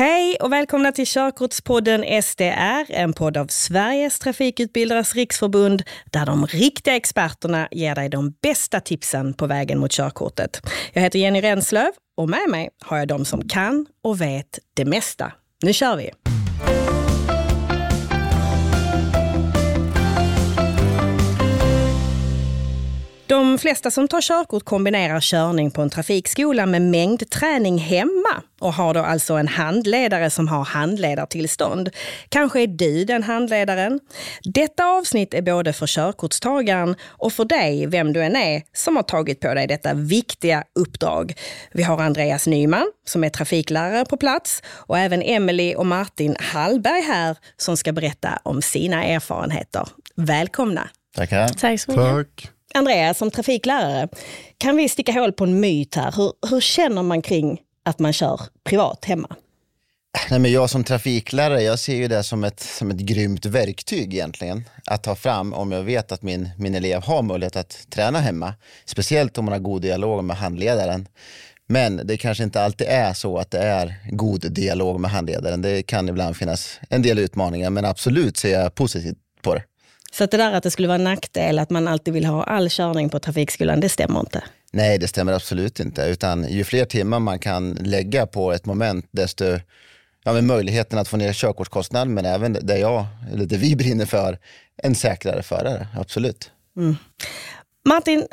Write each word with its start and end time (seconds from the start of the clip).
Hej 0.00 0.36
och 0.40 0.52
välkomna 0.52 0.92
till 0.92 1.06
Körkortspodden 1.06 2.22
SDR, 2.22 2.84
en 2.88 3.12
podd 3.12 3.36
av 3.36 3.46
Sveriges 3.46 4.18
trafikutbildares 4.18 5.14
riksförbund 5.14 5.82
där 6.04 6.26
de 6.26 6.46
riktiga 6.46 6.96
experterna 6.96 7.68
ger 7.70 7.94
dig 7.94 8.08
de 8.08 8.34
bästa 8.42 8.80
tipsen 8.80 9.34
på 9.34 9.46
vägen 9.46 9.78
mot 9.78 9.90
körkortet. 9.90 10.62
Jag 10.92 11.02
heter 11.02 11.18
Jenny 11.18 11.40
Renslöv 11.40 11.90
och 12.16 12.28
med 12.28 12.48
mig 12.48 12.68
har 12.84 12.98
jag 12.98 13.08
de 13.08 13.24
som 13.24 13.48
kan 13.48 13.86
och 14.04 14.20
vet 14.20 14.58
det 14.74 14.84
mesta. 14.84 15.32
Nu 15.62 15.72
kör 15.72 15.96
vi! 15.96 16.10
De 23.30 23.58
flesta 23.58 23.90
som 23.90 24.08
tar 24.08 24.20
körkort 24.20 24.64
kombinerar 24.64 25.20
körning 25.20 25.70
på 25.70 25.82
en 25.82 25.90
trafikskola 25.90 26.66
med 26.66 26.82
mängdträning 26.82 27.78
hemma 27.78 28.42
och 28.60 28.72
har 28.72 28.94
då 28.94 29.00
alltså 29.00 29.34
en 29.34 29.48
handledare 29.48 30.30
som 30.30 30.48
har 30.48 30.64
handledartillstånd. 30.64 31.90
Kanske 32.28 32.62
är 32.62 32.66
du 32.66 33.04
den 33.04 33.22
handledaren? 33.22 34.00
Detta 34.42 34.84
avsnitt 34.84 35.34
är 35.34 35.42
både 35.42 35.72
för 35.72 35.86
körkortstagaren 35.86 36.96
och 37.06 37.32
för 37.32 37.44
dig, 37.44 37.86
vem 37.86 38.12
du 38.12 38.22
än 38.22 38.36
är, 38.36 38.62
som 38.72 38.96
har 38.96 39.02
tagit 39.02 39.40
på 39.40 39.54
dig 39.54 39.66
detta 39.66 39.94
viktiga 39.94 40.64
uppdrag. 40.74 41.34
Vi 41.72 41.82
har 41.82 41.98
Andreas 41.98 42.46
Nyman 42.46 42.86
som 43.06 43.24
är 43.24 43.30
trafiklärare 43.30 44.04
på 44.04 44.16
plats 44.16 44.62
och 44.68 44.98
även 44.98 45.22
Emily 45.22 45.74
och 45.74 45.86
Martin 45.86 46.36
Hallberg 46.40 47.02
här 47.02 47.36
som 47.56 47.76
ska 47.76 47.92
berätta 47.92 48.40
om 48.42 48.62
sina 48.62 49.04
erfarenheter. 49.04 49.88
Välkomna! 50.16 50.88
Tackar. 51.16 51.48
Tack 51.48 51.80
så 51.80 51.90
mycket. 51.90 52.04
Tack. 52.04 52.59
Andrea, 52.74 53.14
som 53.14 53.30
trafiklärare, 53.30 54.08
kan 54.58 54.76
vi 54.76 54.88
sticka 54.88 55.12
hål 55.12 55.32
på 55.32 55.44
en 55.44 55.60
myt 55.60 55.94
här? 55.94 56.12
Hur, 56.16 56.32
hur 56.50 56.60
känner 56.60 57.02
man 57.02 57.22
kring 57.22 57.60
att 57.84 57.98
man 57.98 58.12
kör 58.12 58.40
privat 58.64 59.04
hemma? 59.04 59.36
Nej, 60.30 60.40
men 60.40 60.52
jag 60.52 60.70
som 60.70 60.84
trafiklärare, 60.84 61.62
jag 61.62 61.78
ser 61.78 61.94
ju 61.94 62.08
det 62.08 62.22
som 62.22 62.44
ett, 62.44 62.60
som 62.60 62.90
ett 62.90 62.96
grymt 62.96 63.46
verktyg 63.46 64.14
egentligen. 64.14 64.64
Att 64.86 65.02
ta 65.02 65.14
fram 65.14 65.52
om 65.52 65.72
jag 65.72 65.82
vet 65.82 66.12
att 66.12 66.22
min, 66.22 66.50
min 66.58 66.74
elev 66.74 67.02
har 67.02 67.22
möjlighet 67.22 67.56
att 67.56 67.86
träna 67.90 68.20
hemma. 68.20 68.54
Speciellt 68.84 69.38
om 69.38 69.44
man 69.44 69.52
har 69.52 69.58
god 69.58 69.82
dialog 69.82 70.24
med 70.24 70.36
handledaren. 70.36 71.08
Men 71.66 72.00
det 72.04 72.16
kanske 72.16 72.44
inte 72.44 72.62
alltid 72.62 72.86
är 72.86 73.12
så 73.12 73.38
att 73.38 73.50
det 73.50 73.58
är 73.58 73.94
god 74.10 74.52
dialog 74.52 75.00
med 75.00 75.10
handledaren. 75.10 75.62
Det 75.62 75.82
kan 75.82 76.08
ibland 76.08 76.36
finnas 76.36 76.80
en 76.88 77.02
del 77.02 77.18
utmaningar, 77.18 77.70
men 77.70 77.84
absolut 77.84 78.36
ser 78.36 78.60
jag 78.60 78.74
positivt 78.74 79.18
på 79.42 79.54
det. 79.54 79.62
Så 80.12 80.24
att 80.24 80.30
det 80.30 80.36
där 80.36 80.52
att 80.52 80.62
det 80.62 80.70
skulle 80.70 80.88
vara 80.88 80.98
en 80.98 81.04
nackdel 81.04 81.58
att 81.58 81.70
man 81.70 81.88
alltid 81.88 82.14
vill 82.14 82.24
ha 82.24 82.44
all 82.44 82.68
körning 82.70 83.08
på 83.08 83.18
trafikskolan, 83.18 83.80
det 83.80 83.88
stämmer 83.88 84.20
inte? 84.20 84.42
Nej, 84.72 84.98
det 84.98 85.08
stämmer 85.08 85.32
absolut 85.32 85.80
inte. 85.80 86.02
Utan 86.02 86.48
ju 86.48 86.64
fler 86.64 86.84
timmar 86.84 87.18
man 87.18 87.38
kan 87.38 87.70
lägga 87.70 88.26
på 88.26 88.52
ett 88.52 88.66
moment, 88.66 89.06
desto 89.10 89.44
ja, 90.24 90.32
men 90.32 90.46
möjligheten 90.46 90.98
att 90.98 91.08
få 91.08 91.16
ner 91.16 91.32
körkortskostnad, 91.32 92.08
men 92.08 92.26
även 92.26 92.52
det 92.52 92.78
jag, 92.78 93.06
eller 93.32 93.46
det 93.46 93.56
vi 93.56 93.76
brinner 93.76 94.06
för, 94.06 94.38
en 94.82 94.94
säkrare 94.94 95.42
förare. 95.42 95.88
Absolut. 95.98 96.50
Mm. 96.76 96.96
Martin, 97.88 98.26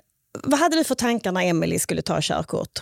vad 0.43 0.59
hade 0.59 0.75
du 0.75 0.83
för 0.83 0.95
tankar 0.95 1.31
när 1.31 1.41
Emily 1.41 1.79
skulle 1.79 2.01
ta 2.01 2.17
körkort? 2.21 2.81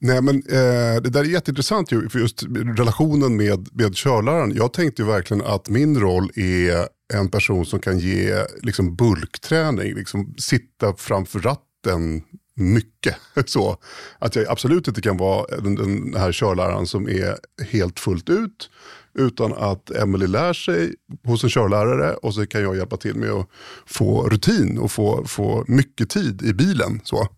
Nej, 0.00 0.22
men, 0.22 0.36
eh, 0.36 1.02
det 1.02 1.10
där 1.10 1.20
är 1.20 1.24
jätteintressant 1.24 1.92
ju, 1.92 2.08
för 2.08 2.18
just 2.18 2.42
relationen 2.76 3.36
med, 3.36 3.68
med 3.72 3.94
körläraren. 3.94 4.54
Jag 4.54 4.72
tänkte 4.72 5.02
ju 5.02 5.08
verkligen 5.08 5.46
att 5.46 5.68
min 5.68 6.00
roll 6.00 6.30
är 6.34 6.88
en 7.14 7.28
person 7.30 7.66
som 7.66 7.80
kan 7.80 7.98
ge 7.98 8.44
liksom, 8.62 8.96
bulkträning, 8.96 9.94
liksom, 9.94 10.34
sitta 10.38 10.94
framför 10.94 11.38
ratten 11.38 12.22
mycket. 12.54 13.16
Så 13.46 13.76
att 14.18 14.36
jag 14.36 14.48
absolut 14.48 14.88
inte 14.88 15.00
kan 15.00 15.16
vara 15.16 15.56
den, 15.56 15.74
den 15.74 16.14
här 16.16 16.32
körläraren 16.32 16.86
som 16.86 17.08
är 17.08 17.36
helt 17.64 18.00
fullt 18.00 18.30
ut. 18.30 18.70
Utan 19.14 19.52
att 19.52 19.90
Emily 19.90 20.26
lär 20.26 20.52
sig 20.52 20.94
hos 21.24 21.44
en 21.44 21.50
körlärare 21.50 22.14
och 22.14 22.34
så 22.34 22.46
kan 22.46 22.62
jag 22.62 22.76
hjälpa 22.76 22.96
till 22.96 23.14
med 23.14 23.30
att 23.30 23.48
få 23.86 24.28
rutin 24.28 24.78
och 24.78 24.92
få, 24.92 25.24
få 25.26 25.64
mycket 25.68 26.10
tid 26.10 26.42
i 26.42 26.52
bilen. 26.52 27.00
Så, 27.04 27.28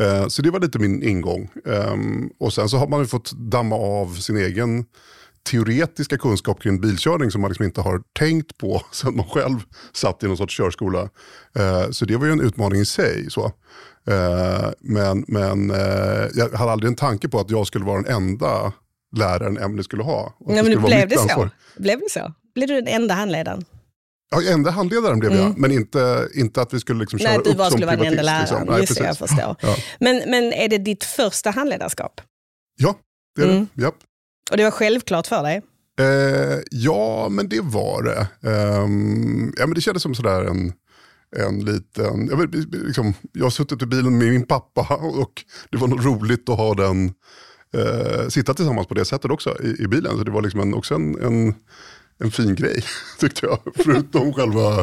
eh, 0.00 0.28
så 0.28 0.42
det 0.42 0.50
var 0.50 0.60
lite 0.60 0.78
min 0.78 1.02
ingång. 1.02 1.50
Eh, 1.66 1.96
och 2.40 2.52
sen 2.52 2.68
så 2.68 2.76
har 2.76 2.88
man 2.88 3.00
ju 3.00 3.06
fått 3.06 3.32
damma 3.32 3.76
av 3.76 4.14
sin 4.14 4.36
egen 4.36 4.84
teoretiska 5.50 6.18
kunskap 6.18 6.62
kring 6.62 6.80
bilkörning 6.80 7.30
som 7.30 7.40
man 7.40 7.50
liksom 7.50 7.64
inte 7.64 7.80
har 7.80 8.02
tänkt 8.18 8.58
på 8.58 8.82
sen 8.92 9.16
man 9.16 9.26
själv 9.26 9.56
satt 9.92 10.22
i 10.22 10.26
någon 10.26 10.36
sorts 10.36 10.56
körskola. 10.56 11.08
Eh, 11.54 11.90
så 11.90 12.04
det 12.04 12.16
var 12.16 12.26
ju 12.26 12.32
en 12.32 12.40
utmaning 12.40 12.80
i 12.80 12.84
sig. 12.84 13.30
Så. 13.30 13.52
Eh, 14.06 14.70
men 14.80 15.24
men 15.28 15.70
eh, 15.70 16.26
jag 16.34 16.48
hade 16.48 16.72
aldrig 16.72 16.88
en 16.88 16.96
tanke 16.96 17.28
på 17.28 17.40
att 17.40 17.50
jag 17.50 17.66
skulle 17.66 17.84
vara 17.84 18.02
den 18.02 18.14
enda 18.14 18.72
läraren 19.16 19.58
Emily 19.58 19.82
skulle 19.82 20.02
ha. 20.02 20.34
Och 20.40 20.52
Nej, 20.52 20.62
det 20.62 20.70
men 20.70 20.82
vara 20.82 20.86
blev, 20.94 21.08
det 21.08 21.18
så? 21.18 21.48
blev 21.76 21.98
det 21.98 22.10
så? 22.10 22.32
Blev 22.54 22.68
du 22.68 22.74
den 22.74 22.88
enda 22.88 23.14
handledaren? 23.14 23.64
Ja, 24.30 24.42
enda 24.52 24.70
handledaren 24.70 25.18
blev 25.18 25.32
Mm. 25.32 25.44
jag, 25.44 25.58
men 25.58 25.72
inte, 25.72 26.28
inte 26.34 26.62
att 26.62 26.74
vi 26.74 26.80
skulle 26.80 27.00
liksom 27.00 27.18
köra 27.18 27.30
Nej, 27.30 27.40
du 27.44 27.50
upp 27.50 27.56
bara 27.56 27.70
som 27.70 27.78
skulle 27.78 27.86
vara 27.86 27.96
den 27.96 28.06
enda 28.06 28.22
privatist, 28.22 28.52
läraren. 28.52 28.66
liksom. 28.66 28.74
Nej, 28.74 28.80
Just 28.80 28.98
det, 28.98 29.04
jag 29.04 29.18
precis. 29.18 29.36
förstår. 29.36 29.56
Ja. 29.62 29.76
Men, 30.00 30.30
men 30.30 30.52
är 30.52 30.68
det 30.68 30.78
ditt 30.78 31.04
första 31.04 31.50
handledarskap? 31.50 32.20
Ja, 32.76 32.94
det 33.36 33.42
är 33.42 33.48
Mm. 33.50 33.66
det. 33.74 33.82
Japp. 33.82 33.94
Och 34.50 34.56
det 34.56 34.64
var 34.64 34.70
självklart 34.70 35.26
för 35.26 35.42
dig? 35.42 35.62
Eh, 36.00 36.58
ja, 36.70 37.28
men 37.28 37.48
det 37.48 37.60
var 37.60 38.02
det. 38.02 38.50
Ehm, 38.50 39.52
ja, 39.56 39.66
men 39.66 39.74
det 39.74 39.80
kändes 39.80 40.02
som 40.02 40.14
sådär 40.14 40.44
en, 40.44 40.72
en 41.36 41.64
liten... 41.64 42.28
Jag, 42.28 42.36
vet, 42.36 42.54
liksom, 42.74 43.14
jag 43.32 43.44
har 43.44 43.50
suttit 43.50 43.82
i 43.82 43.86
bilen 43.86 44.18
med 44.18 44.28
min 44.32 44.46
pappa 44.46 44.96
och 44.96 45.44
det 45.70 45.76
var 45.78 45.88
nog 45.88 46.06
roligt 46.06 46.48
att 46.48 46.56
ha 46.56 46.74
den 46.74 47.12
eh, 47.74 48.28
sitta 48.28 48.54
tillsammans 48.54 48.86
på 48.86 48.94
det 48.94 49.04
sättet 49.04 49.30
också 49.30 49.56
i, 49.62 49.82
i 49.82 49.86
bilen. 49.86 50.18
Så 50.18 50.24
det 50.24 50.30
var 50.30 50.42
liksom 50.42 50.60
en, 50.60 50.74
också 50.74 50.94
en, 50.94 51.22
en, 51.22 51.54
en 52.18 52.30
fin 52.30 52.54
grej 52.54 52.84
tyckte 53.20 53.46
jag. 53.46 53.58
Förutom 53.76 54.32
själva, 54.32 54.78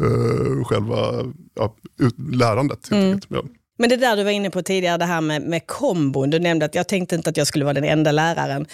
eh, 0.00 0.64
själva 0.64 1.24
ja, 1.54 1.76
ut, 1.98 2.14
lärandet. 2.32 2.88
helt 2.90 2.92
Mm. 3.02 3.12
enkelt. 3.14 3.26
Ja. 3.30 3.59
Men 3.80 3.88
det 3.88 3.96
där 3.96 4.16
du 4.16 4.24
var 4.24 4.30
inne 4.30 4.50
på 4.50 4.62
tidigare, 4.62 4.96
det 4.96 5.04
här 5.04 5.20
med, 5.20 5.42
med 5.42 5.66
kombon. 5.66 6.30
Du 6.30 6.38
nämnde 6.38 6.66
att 6.66 6.74
jag 6.74 6.88
tänkte 6.88 7.14
inte 7.14 7.30
att 7.30 7.36
jag 7.36 7.46
skulle 7.46 7.64
vara 7.64 7.74
den 7.74 7.84
enda 7.84 8.12
läraren. 8.12 8.66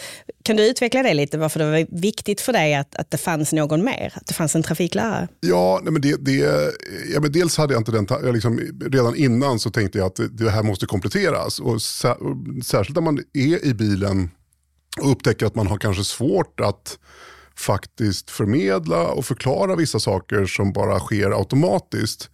Kan 0.43 0.57
du 0.57 0.71
utveckla 0.71 1.03
det 1.03 1.15
lite, 1.15 1.39
varför 1.39 1.59
det 1.59 1.71
var 1.71 2.01
viktigt 2.01 2.41
för 2.41 2.53
dig 2.53 2.75
att, 2.75 2.97
att 2.97 3.11
det 3.11 3.19
fanns 3.19 3.53
någon 3.53 3.85
mer? 3.85 4.13
Att 4.15 4.27
det 4.27 4.35
fanns 4.35 4.55
en 4.55 4.63
trafiklärare? 4.63 5.29
Ja, 5.41 5.81
nej 5.83 5.93
men 5.93 6.03
det, 6.03 6.25
det, 6.25 6.33
ja, 7.15 7.21
men 7.21 7.33
dels 7.33 7.57
hade 7.57 7.75
jag 7.75 7.81
inte 7.81 7.93
den, 7.93 8.07
jag 8.11 8.35
liksom, 8.35 8.61
redan 8.81 9.17
innan 9.17 9.59
så 9.59 9.71
tänkte 9.71 9.99
jag 9.99 10.07
att 10.07 10.17
det, 10.17 10.29
det 10.29 10.51
här 10.51 10.63
måste 10.63 10.87
kompletteras. 10.87 11.61
Och, 11.61 11.83
sä, 11.83 12.13
och 12.13 12.37
särskilt 12.65 12.97
när 12.97 13.03
man 13.03 13.19
är 13.33 13.65
i 13.65 13.75
bilen 13.75 14.31
och 15.01 15.11
upptäcker 15.11 15.47
att 15.47 15.55
man 15.55 15.67
har 15.67 15.79
kanske 15.79 16.05
svårt 16.05 16.61
att 16.61 16.99
faktiskt 17.57 18.31
förmedla 18.31 19.07
och 19.07 19.25
förklara 19.25 19.77
vissa 19.77 20.01
saker 20.01 20.47
som 20.47 20.73
bara 20.73 21.01
sker 21.01 21.31
automatiskt. 21.39 22.31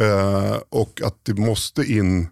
Eh, 0.00 0.56
och 0.68 1.00
att 1.04 1.24
det 1.24 1.34
måste 1.34 1.82
in 1.82 2.28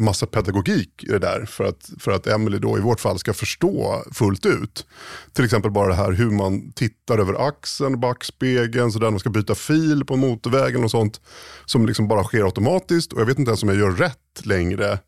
massa 0.00 0.26
pedagogik 0.26 1.04
i 1.04 1.06
det 1.06 1.18
där 1.18 1.44
för 1.44 1.64
att, 1.64 1.90
för 1.98 2.10
att 2.12 2.26
Emily 2.26 2.58
då 2.58 2.78
i 2.78 2.80
vårt 2.80 3.00
fall 3.00 3.18
ska 3.18 3.32
förstå 3.32 4.04
fullt 4.12 4.46
ut. 4.46 4.86
Till 5.32 5.44
exempel 5.44 5.70
bara 5.70 5.88
det 5.88 5.94
här 5.94 6.12
hur 6.12 6.30
man 6.30 6.72
tittar 6.72 7.18
över 7.18 7.48
axeln, 7.48 8.00
backspegeln, 8.00 8.92
sådär 8.92 9.10
man 9.10 9.20
ska 9.20 9.30
byta 9.30 9.54
fil 9.54 10.04
på 10.04 10.16
motorvägen 10.16 10.84
och 10.84 10.90
sånt 10.90 11.20
som 11.64 11.86
liksom 11.86 12.08
bara 12.08 12.24
sker 12.24 12.44
automatiskt 12.44 13.12
och 13.12 13.20
jag 13.20 13.26
vet 13.26 13.38
inte 13.38 13.50
ens 13.50 13.62
om 13.62 13.68
jag 13.68 13.78
gör 13.78 13.90
rätt 13.90 14.46
längre. 14.46 14.98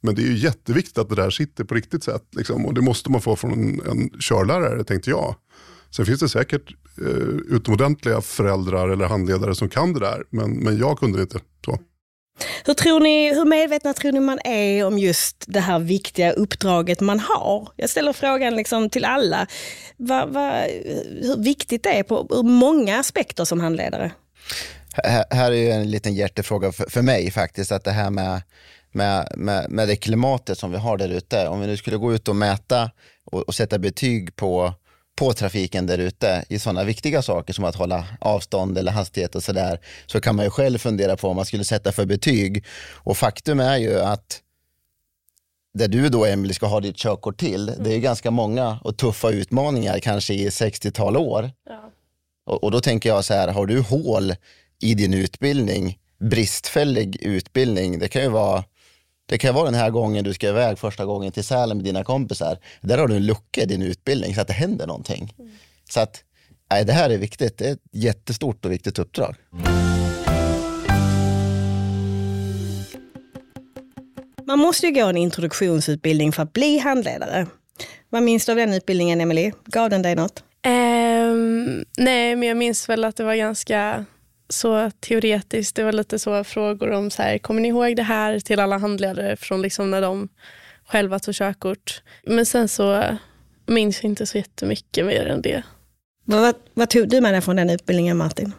Men 0.00 0.14
det 0.14 0.22
är 0.22 0.26
ju 0.26 0.38
jätteviktigt 0.38 0.98
att 0.98 1.08
det 1.08 1.14
där 1.14 1.30
sitter 1.30 1.64
på 1.64 1.74
riktigt 1.74 2.04
sätt 2.04 2.24
liksom. 2.36 2.66
och 2.66 2.74
det 2.74 2.80
måste 2.80 3.10
man 3.10 3.20
få 3.20 3.36
från 3.36 3.52
en, 3.52 3.80
en 3.86 4.10
körlärare 4.20 4.84
tänkte 4.84 5.10
jag. 5.10 5.34
Sen 5.90 6.06
finns 6.06 6.20
det 6.20 6.28
säkert 6.28 6.74
utomordentliga 7.48 8.20
föräldrar 8.20 8.88
eller 8.88 9.06
handledare 9.06 9.54
som 9.54 9.68
kan 9.68 9.92
det 9.92 10.00
där 10.00 10.24
men, 10.30 10.50
men 10.50 10.78
jag 10.78 10.98
kunde 10.98 11.18
det 11.18 11.22
inte. 11.22 11.38
Så. 11.64 11.78
Hur, 12.64 12.74
tror 12.74 13.00
ni, 13.00 13.34
hur 13.34 13.44
medvetna 13.44 13.92
tror 13.92 14.12
ni 14.12 14.20
man 14.20 14.38
är 14.44 14.86
om 14.86 14.98
just 14.98 15.44
det 15.46 15.60
här 15.60 15.78
viktiga 15.78 16.32
uppdraget 16.32 17.00
man 17.00 17.20
har? 17.20 17.68
Jag 17.76 17.90
ställer 17.90 18.12
frågan 18.12 18.56
liksom 18.56 18.90
till 18.90 19.04
alla. 19.04 19.46
Va, 19.96 20.26
va, 20.26 20.52
hur 21.22 21.42
viktigt 21.42 21.82
det 21.82 21.90
är 21.90 22.02
på 22.02 22.26
ur 22.30 22.42
många 22.42 23.00
aspekter 23.00 23.44
som 23.44 23.60
handledare? 23.60 24.10
Här, 24.92 25.24
här 25.30 25.52
är 25.52 25.56
ju 25.56 25.70
en 25.70 25.90
liten 25.90 26.14
hjärtefråga 26.14 26.72
för, 26.72 26.90
för 26.90 27.02
mig 27.02 27.30
faktiskt, 27.30 27.72
att 27.72 27.84
det 27.84 27.90
här 27.90 28.10
med, 28.10 28.42
med, 28.92 29.28
med, 29.36 29.70
med 29.70 29.88
det 29.88 29.96
klimatet 29.96 30.58
som 30.58 30.72
vi 30.72 30.78
har 30.78 30.98
där 30.98 31.08
ute, 31.08 31.48
om 31.48 31.60
vi 31.60 31.66
nu 31.66 31.76
skulle 31.76 31.96
gå 31.96 32.14
ut 32.14 32.28
och 32.28 32.36
mäta 32.36 32.90
och, 33.24 33.40
och 33.40 33.54
sätta 33.54 33.78
betyg 33.78 34.36
på, 34.36 34.74
på 35.20 35.32
trafiken 35.32 35.86
där 35.86 35.98
ute 35.98 36.44
i 36.48 36.58
sådana 36.58 36.84
viktiga 36.84 37.22
saker 37.22 37.52
som 37.52 37.64
att 37.64 37.74
hålla 37.74 38.04
avstånd 38.20 38.78
eller 38.78 38.92
hastighet 38.92 39.34
och 39.34 39.42
sådär, 39.42 39.80
så 40.06 40.20
kan 40.20 40.36
man 40.36 40.44
ju 40.44 40.50
själv 40.50 40.78
fundera 40.78 41.16
på 41.16 41.26
vad 41.26 41.36
man 41.36 41.44
skulle 41.44 41.64
sätta 41.64 41.92
för 41.92 42.06
betyg. 42.06 42.64
Och 42.94 43.16
faktum 43.16 43.60
är 43.60 43.76
ju 43.76 44.00
att 44.00 44.40
där 45.74 45.88
du 45.88 46.08
då 46.08 46.24
Emily 46.24 46.54
ska 46.54 46.66
ha 46.66 46.80
ditt 46.80 46.96
körkort 46.96 47.40
till, 47.40 47.66
det 47.66 47.90
är 47.90 47.94
ju 47.94 48.00
ganska 48.00 48.30
många 48.30 48.78
och 48.84 48.96
tuffa 48.96 49.30
utmaningar, 49.30 49.98
kanske 49.98 50.34
i 50.34 50.48
60-tal 50.48 51.16
år. 51.16 51.50
Och, 52.46 52.64
och 52.64 52.70
då 52.70 52.80
tänker 52.80 53.08
jag 53.08 53.24
så 53.24 53.34
här, 53.34 53.48
har 53.48 53.66
du 53.66 53.80
hål 53.80 54.34
i 54.82 54.94
din 54.94 55.14
utbildning, 55.14 55.98
bristfällig 56.18 57.16
utbildning, 57.22 57.98
det 57.98 58.08
kan 58.08 58.22
ju 58.22 58.28
vara 58.28 58.64
Det 59.30 59.38
kan 59.38 59.54
vara 59.54 59.64
den 59.64 59.74
här 59.74 59.90
gången 59.90 60.24
du 60.24 60.34
ska 60.34 60.48
iväg 60.48 60.78
första 60.78 61.04
gången 61.04 61.32
till 61.32 61.44
Sälen 61.44 61.76
med 61.76 61.84
dina 61.84 62.04
kompisar. 62.04 62.58
Där 62.80 62.98
har 62.98 63.08
du 63.08 63.16
en 63.16 63.26
lucka 63.26 63.62
i 63.62 63.66
din 63.66 63.82
utbildning 63.82 64.34
så 64.34 64.40
att 64.40 64.46
det 64.46 64.52
händer 64.52 64.86
någonting. 64.86 65.34
Mm. 65.38 65.50
Så 65.90 66.00
att 66.00 66.24
nej, 66.70 66.84
det 66.84 66.92
här 66.92 67.10
är 67.10 67.18
viktigt. 67.18 67.58
Det 67.58 67.68
är 67.68 67.72
ett 67.72 67.78
jättestort 67.92 68.64
och 68.64 68.72
viktigt 68.72 68.98
uppdrag. 68.98 69.36
Man 74.44 74.58
måste 74.58 74.86
ju 74.86 74.92
gå 74.92 75.06
en 75.06 75.16
introduktionsutbildning 75.16 76.32
för 76.32 76.42
att 76.42 76.52
bli 76.52 76.78
handledare. 76.78 77.46
Vad 78.08 78.22
minns 78.22 78.46
du 78.46 78.52
av 78.52 78.56
den 78.56 78.72
utbildningen, 78.72 79.20
Emily? 79.20 79.52
Gav 79.64 79.90
den 79.90 80.02
dig 80.02 80.14
något? 80.14 80.44
Um, 80.66 81.84
nej, 81.98 82.36
men 82.36 82.48
jag 82.48 82.56
minns 82.56 82.88
väl 82.88 83.04
att 83.04 83.16
det 83.16 83.24
var 83.24 83.34
ganska 83.34 84.04
så 84.52 84.90
teoretiskt. 84.90 85.76
Det 85.76 85.84
var 85.84 85.92
lite 85.92 86.18
så 86.18 86.44
frågor 86.44 86.90
om 86.90 87.10
så 87.10 87.22
här, 87.22 87.38
kommer 87.38 87.60
ni 87.60 87.68
ihåg 87.68 87.96
det 87.96 88.02
här 88.02 88.40
till 88.40 88.60
alla 88.60 88.78
handledare 88.78 89.36
från 89.36 89.62
liksom 89.62 89.90
när 89.90 90.02
de 90.02 90.28
själva 90.88 91.18
tog 91.18 91.34
körkort. 91.34 92.02
Men 92.26 92.46
sen 92.46 92.68
så 92.68 93.16
minns 93.66 94.02
jag 94.02 94.10
inte 94.10 94.26
så 94.26 94.38
jättemycket 94.38 95.06
mer 95.06 95.26
än 95.26 95.42
det. 95.42 95.62
Vad, 96.24 96.54
vad 96.74 96.90
tog 96.90 97.08
du 97.08 97.20
med 97.20 97.34
dig 97.34 97.40
från 97.40 97.56
den 97.56 97.70
utbildningen 97.70 98.16
Martin? 98.16 98.52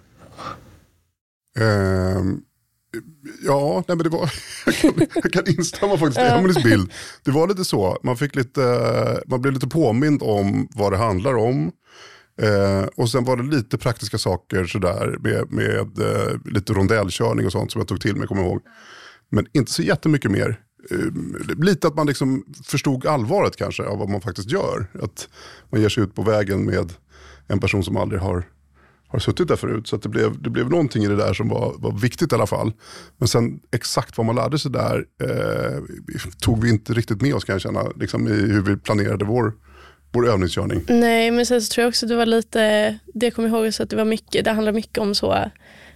Um, 1.60 2.44
ja, 3.46 3.84
nej 3.88 3.98
men 3.98 4.04
det 4.04 4.10
var, 4.10 4.32
jag, 4.66 4.76
kan, 4.76 5.08
jag 5.24 5.34
kan 5.34 5.48
instämma 5.48 5.98
faktiskt 5.98 6.20
i 6.20 6.24
Emelies 6.24 6.64
bild. 6.64 6.92
Det 7.24 7.32
var 7.32 7.48
lite 7.48 7.66
så, 7.66 7.98
man, 8.04 8.18
fick 8.18 8.36
lite, 8.36 8.62
man 9.28 9.42
blev 9.42 9.54
lite 9.54 9.68
påmind 9.68 10.24
om 10.24 10.68
vad 10.72 10.92
det 10.92 10.98
handlar 10.98 11.38
om. 11.38 11.72
Eh, 12.42 12.86
och 12.96 13.10
sen 13.10 13.24
var 13.24 13.38
det 13.38 13.56
lite 13.56 13.78
praktiska 13.78 14.18
saker 14.18 14.66
sådär 14.66 15.18
med, 15.20 15.52
med 15.52 16.00
eh, 16.00 16.38
lite 16.46 16.74
rondellkörning 16.74 17.46
och 17.46 17.52
sånt 17.52 17.72
som 17.72 17.80
jag 17.80 17.88
tog 17.88 18.02
till 18.02 18.16
mig, 18.16 18.28
kommer 18.28 18.42
ihåg. 18.42 18.62
Men 19.30 19.46
inte 19.54 19.72
så 19.72 19.82
jättemycket 19.82 20.32
mer. 20.32 20.60
Eh, 20.92 20.98
lite 21.58 21.88
att 21.88 21.96
man 21.96 22.08
liksom 22.08 22.46
förstod 22.66 23.06
allvaret 23.06 23.56
kanske 23.56 23.84
av 23.84 24.00
vad 24.00 24.10
man 24.10 24.22
faktiskt 24.22 24.52
gör. 24.52 24.88
Att 25.02 25.30
man 25.72 25.82
ger 25.82 25.90
sig 25.90 26.04
ut 26.04 26.16
på 26.16 26.22
vägen 26.22 26.66
med 26.66 26.94
en 27.48 27.60
person 27.60 27.84
som 27.84 27.98
aldrig 27.98 28.22
har, 28.22 28.48
har 29.08 29.20
suttit 29.20 29.48
där 29.48 29.56
förut. 29.56 29.88
Så 29.88 29.98
det, 29.98 30.10
blev, 30.10 30.42
det 30.42 30.50
blev 30.50 30.70
någonting 30.70 31.04
i 31.04 31.08
det 31.08 31.16
där 31.16 31.34
som 31.34 31.50
var, 31.50 31.76
var 31.78 31.92
viktigt 31.92 32.32
i 32.32 32.36
alla 32.36 32.48
fall. 32.48 32.74
Men 33.18 33.28
sen 33.28 33.60
exakt 33.72 34.18
vad 34.18 34.26
man 34.26 34.36
lärde 34.36 34.60
sig 34.60 34.72
där 34.72 35.06
eh, 35.24 35.84
tog 36.40 36.64
vi 36.64 36.70
inte 36.70 36.94
riktigt 36.94 37.22
med 37.22 37.36
oss 37.36 37.44
kan 37.44 37.54
jag 37.54 37.62
känna. 37.62 37.84
Liksom, 37.96 38.28
I 38.28 38.32
hur 38.32 38.62
vi 38.62 38.78
planerade 38.78 39.26
vår 39.26 39.54
vår 40.12 40.30
övningskörning. 40.30 40.84
Nej, 40.88 41.32
men 41.32 41.46
sen 41.46 41.62
så 41.62 41.74
tror 41.74 41.84
jag 41.84 41.90
också 41.90 42.06
att 42.06 42.10
det 42.10 42.16
var 42.16 42.26
lite, 42.26 42.60
det 43.14 43.26
jag 43.26 43.34
kommer 43.34 43.50
ihåg 43.50 43.74
så 43.74 43.84
att 43.84 43.90
det 43.90 43.96
var 43.96 44.06
mycket, 44.06 44.46
det 44.46 44.52
handlar 44.52 44.72
mycket 44.72 44.98
om 44.98 45.16
så 45.16 45.52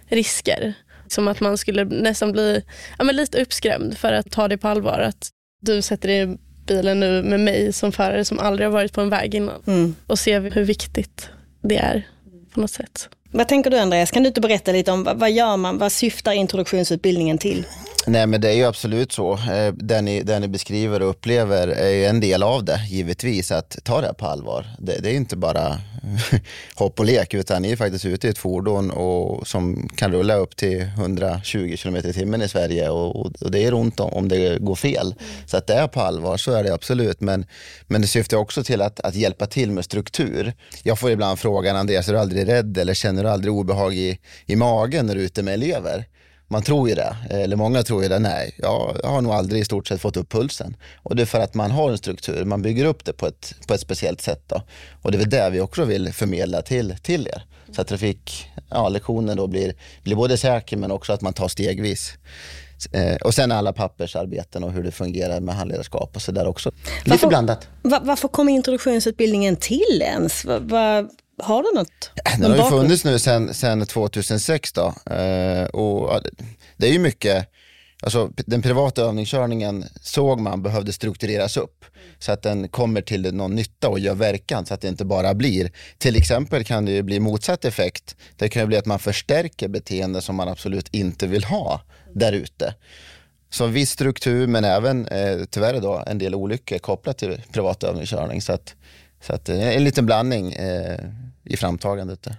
risker. 0.08 0.74
Som 1.08 1.28
att 1.28 1.40
man 1.40 1.58
skulle 1.58 1.84
nästan 1.84 2.32
bli 2.32 2.62
ja, 2.98 3.04
men 3.04 3.16
lite 3.16 3.42
uppskrämd 3.42 3.98
för 3.98 4.12
att 4.12 4.30
ta 4.30 4.48
det 4.48 4.58
på 4.58 4.68
allvar. 4.68 4.98
Att 4.98 5.30
du 5.62 5.82
sätter 5.82 6.08
dig 6.08 6.22
i 6.22 6.38
bilen 6.66 7.00
nu 7.00 7.22
med 7.22 7.40
mig 7.40 7.72
som 7.72 7.92
förare 7.92 8.24
som 8.24 8.38
aldrig 8.38 8.66
har 8.66 8.72
varit 8.72 8.92
på 8.92 9.00
en 9.00 9.10
väg 9.10 9.34
innan 9.34 9.62
mm. 9.66 9.94
och 10.06 10.18
ser 10.18 10.40
hur 10.40 10.64
viktigt 10.64 11.30
det 11.62 11.76
är 11.76 12.08
på 12.54 12.60
något 12.60 12.70
sätt. 12.70 13.08
Vad 13.30 13.48
tänker 13.48 13.70
du 13.70 13.78
Andreas? 13.78 14.10
Kan 14.10 14.22
du 14.22 14.28
inte 14.28 14.40
berätta 14.40 14.72
lite 14.72 14.92
om 14.92 15.04
vad, 15.04 15.18
vad 15.18 15.32
gör 15.32 15.56
man? 15.56 15.78
Vad 15.78 15.92
syftar 15.92 16.32
introduktionsutbildningen 16.32 17.38
till? 17.38 17.66
Nej 18.08 18.26
men 18.26 18.40
det 18.40 18.48
är 18.48 18.52
ju 18.52 18.64
absolut 18.64 19.12
så. 19.12 19.32
Eh, 19.32 19.72
det 19.72 20.02
ni, 20.02 20.22
det 20.22 20.38
ni 20.38 20.48
beskriver 20.48 21.02
och 21.02 21.10
upplever 21.10 21.68
är 21.68 22.08
en 22.08 22.20
del 22.20 22.42
av 22.42 22.64
det 22.64 22.80
givetvis. 22.88 23.52
Att 23.52 23.78
ta 23.84 24.00
det 24.00 24.14
på 24.14 24.26
allvar. 24.26 24.66
Det, 24.78 24.98
det 25.02 25.10
är 25.10 25.14
inte 25.14 25.36
bara 25.36 25.80
hopp 26.74 27.00
och 27.00 27.06
lek 27.06 27.34
utan 27.34 27.62
ni 27.62 27.72
är 27.72 27.76
faktiskt 27.76 28.04
ute 28.04 28.26
i 28.26 28.30
ett 28.30 28.38
fordon 28.38 28.90
och, 28.90 29.48
som 29.48 29.88
kan 29.96 30.12
rulla 30.12 30.34
upp 30.34 30.56
till 30.56 30.80
120 30.80 31.76
km 31.78 31.96
i 31.96 32.12
timmen 32.12 32.42
i 32.42 32.48
Sverige 32.48 32.88
och, 32.88 33.16
och 33.16 33.50
det 33.50 33.64
är 33.64 33.74
ont 33.74 34.00
om, 34.00 34.12
om 34.12 34.28
det 34.28 34.58
går 34.58 34.74
fel. 34.74 35.06
Mm. 35.06 35.32
Så 35.46 35.56
att 35.56 35.66
det 35.66 35.74
är 35.74 35.88
på 35.88 36.00
allvar, 36.00 36.36
så 36.36 36.52
är 36.52 36.64
det 36.64 36.74
absolut. 36.74 37.20
Men, 37.20 37.46
men 37.86 38.00
det 38.00 38.08
syftar 38.08 38.36
också 38.36 38.64
till 38.64 38.82
att, 38.82 39.00
att 39.00 39.14
hjälpa 39.14 39.46
till 39.46 39.70
med 39.70 39.84
struktur. 39.84 40.52
Jag 40.82 40.98
får 40.98 41.10
ibland 41.10 41.38
frågan, 41.38 41.76
Andreas 41.76 42.08
är 42.08 42.12
du 42.12 42.18
aldrig 42.18 42.48
rädd 42.48 42.78
eller 42.78 42.94
känner 42.94 43.22
du 43.22 43.30
aldrig 43.30 43.54
obehag 43.54 43.94
i, 43.94 44.18
i 44.46 44.56
magen 44.56 45.06
när 45.06 45.14
du 45.14 45.20
är 45.20 45.24
ute 45.24 45.42
med 45.42 45.54
elever? 45.54 46.06
Man 46.48 46.62
tror 46.62 46.88
ju 46.88 46.94
det, 46.94 47.16
eller 47.30 47.56
många 47.56 47.82
tror 47.82 48.02
ju 48.02 48.08
det. 48.08 48.18
Nej, 48.18 48.54
jag 48.58 48.96
har 49.04 49.20
nog 49.20 49.32
aldrig 49.32 49.62
i 49.62 49.64
stort 49.64 49.88
sett 49.88 50.00
fått 50.00 50.16
upp 50.16 50.30
pulsen. 50.30 50.76
Och 51.02 51.16
det 51.16 51.22
är 51.22 51.26
för 51.26 51.40
att 51.40 51.54
man 51.54 51.70
har 51.70 51.90
en 51.90 51.98
struktur, 51.98 52.44
man 52.44 52.62
bygger 52.62 52.84
upp 52.84 53.04
det 53.04 53.12
på 53.12 53.26
ett, 53.26 53.54
på 53.66 53.74
ett 53.74 53.80
speciellt 53.80 54.20
sätt. 54.20 54.42
Då. 54.46 54.62
Och 55.02 55.12
det 55.12 55.16
är 55.16 55.20
väl 55.20 55.30
det 55.30 55.50
vi 55.50 55.60
också 55.60 55.84
vill 55.84 56.12
förmedla 56.12 56.62
till, 56.62 56.94
till 57.02 57.26
er. 57.26 57.42
Så 57.72 57.80
att 57.80 57.88
trafiklektionen 57.88 59.28
ja, 59.28 59.34
då 59.34 59.46
blir, 59.46 59.74
blir 60.02 60.16
både 60.16 60.36
säker 60.36 60.76
men 60.76 60.90
också 60.90 61.12
att 61.12 61.20
man 61.20 61.32
tar 61.32 61.48
stegvis. 61.48 62.12
Eh, 62.92 63.16
och 63.16 63.34
sen 63.34 63.52
alla 63.52 63.72
pappersarbeten 63.72 64.64
och 64.64 64.72
hur 64.72 64.82
det 64.82 64.90
fungerar 64.90 65.40
med 65.40 65.54
handledarskap 65.54 66.16
och 66.16 66.22
sådär 66.22 66.46
också. 66.46 66.70
Lite 66.70 67.10
varför, 67.10 67.28
blandat. 67.28 67.68
Var, 67.82 68.00
varför 68.02 68.28
kom 68.28 68.48
introduktionsutbildningen 68.48 69.56
till 69.56 70.02
ens? 70.02 70.44
Var, 70.44 70.58
var, 70.60 71.08
har 71.38 71.62
du 71.62 71.78
något? 71.78 72.10
Den 72.38 72.50
har 72.50 72.56
ju 72.58 72.70
funnits 72.70 73.04
nu 73.04 73.18
sedan, 73.18 73.54
sedan 73.54 73.86
2006 73.86 74.72
då. 74.72 74.94
Eh, 75.12 75.64
och 75.64 76.20
det 76.76 76.88
är 76.88 76.92
ju 76.92 76.98
mycket, 76.98 77.48
alltså 78.02 78.30
den 78.36 78.62
privata 78.62 79.02
övningskörningen 79.02 79.84
såg 80.00 80.40
man 80.40 80.62
behövde 80.62 80.92
struktureras 80.92 81.56
upp 81.56 81.84
så 82.18 82.32
att 82.32 82.42
den 82.42 82.68
kommer 82.68 83.00
till 83.00 83.34
någon 83.34 83.54
nytta 83.54 83.88
och 83.88 83.98
gör 83.98 84.14
verkan 84.14 84.66
så 84.66 84.74
att 84.74 84.80
det 84.80 84.88
inte 84.88 85.04
bara 85.04 85.34
blir, 85.34 85.72
till 85.98 86.16
exempel 86.16 86.64
kan 86.64 86.84
det 86.84 86.92
ju 86.92 87.02
bli 87.02 87.20
motsatt 87.20 87.64
effekt. 87.64 88.16
Det 88.36 88.48
kan 88.48 88.62
ju 88.62 88.66
bli 88.66 88.76
att 88.76 88.86
man 88.86 88.98
förstärker 88.98 89.68
beteende 89.68 90.22
som 90.22 90.36
man 90.36 90.48
absolut 90.48 90.88
inte 90.94 91.26
vill 91.26 91.44
ha 91.44 91.80
där 92.12 92.32
ute. 92.32 92.74
Så 93.50 93.66
viss 93.66 93.90
struktur 93.90 94.46
men 94.46 94.64
även 94.64 95.06
eh, 95.06 95.44
tyvärr 95.50 95.80
då, 95.80 96.04
en 96.06 96.18
del 96.18 96.34
olyckor 96.34 96.78
kopplat 96.78 97.18
till 97.18 97.42
privat 97.52 97.84
övningskörning. 97.84 98.42
Så 98.42 98.52
att, 98.52 98.74
så 99.20 99.32
att, 99.32 99.48
eh, 99.48 99.76
en 99.76 99.84
liten 99.84 100.06
blandning 100.06 100.52
eh, 100.52 100.98
i 101.46 101.56
framtagandet. 101.56 102.22
Där. 102.22 102.36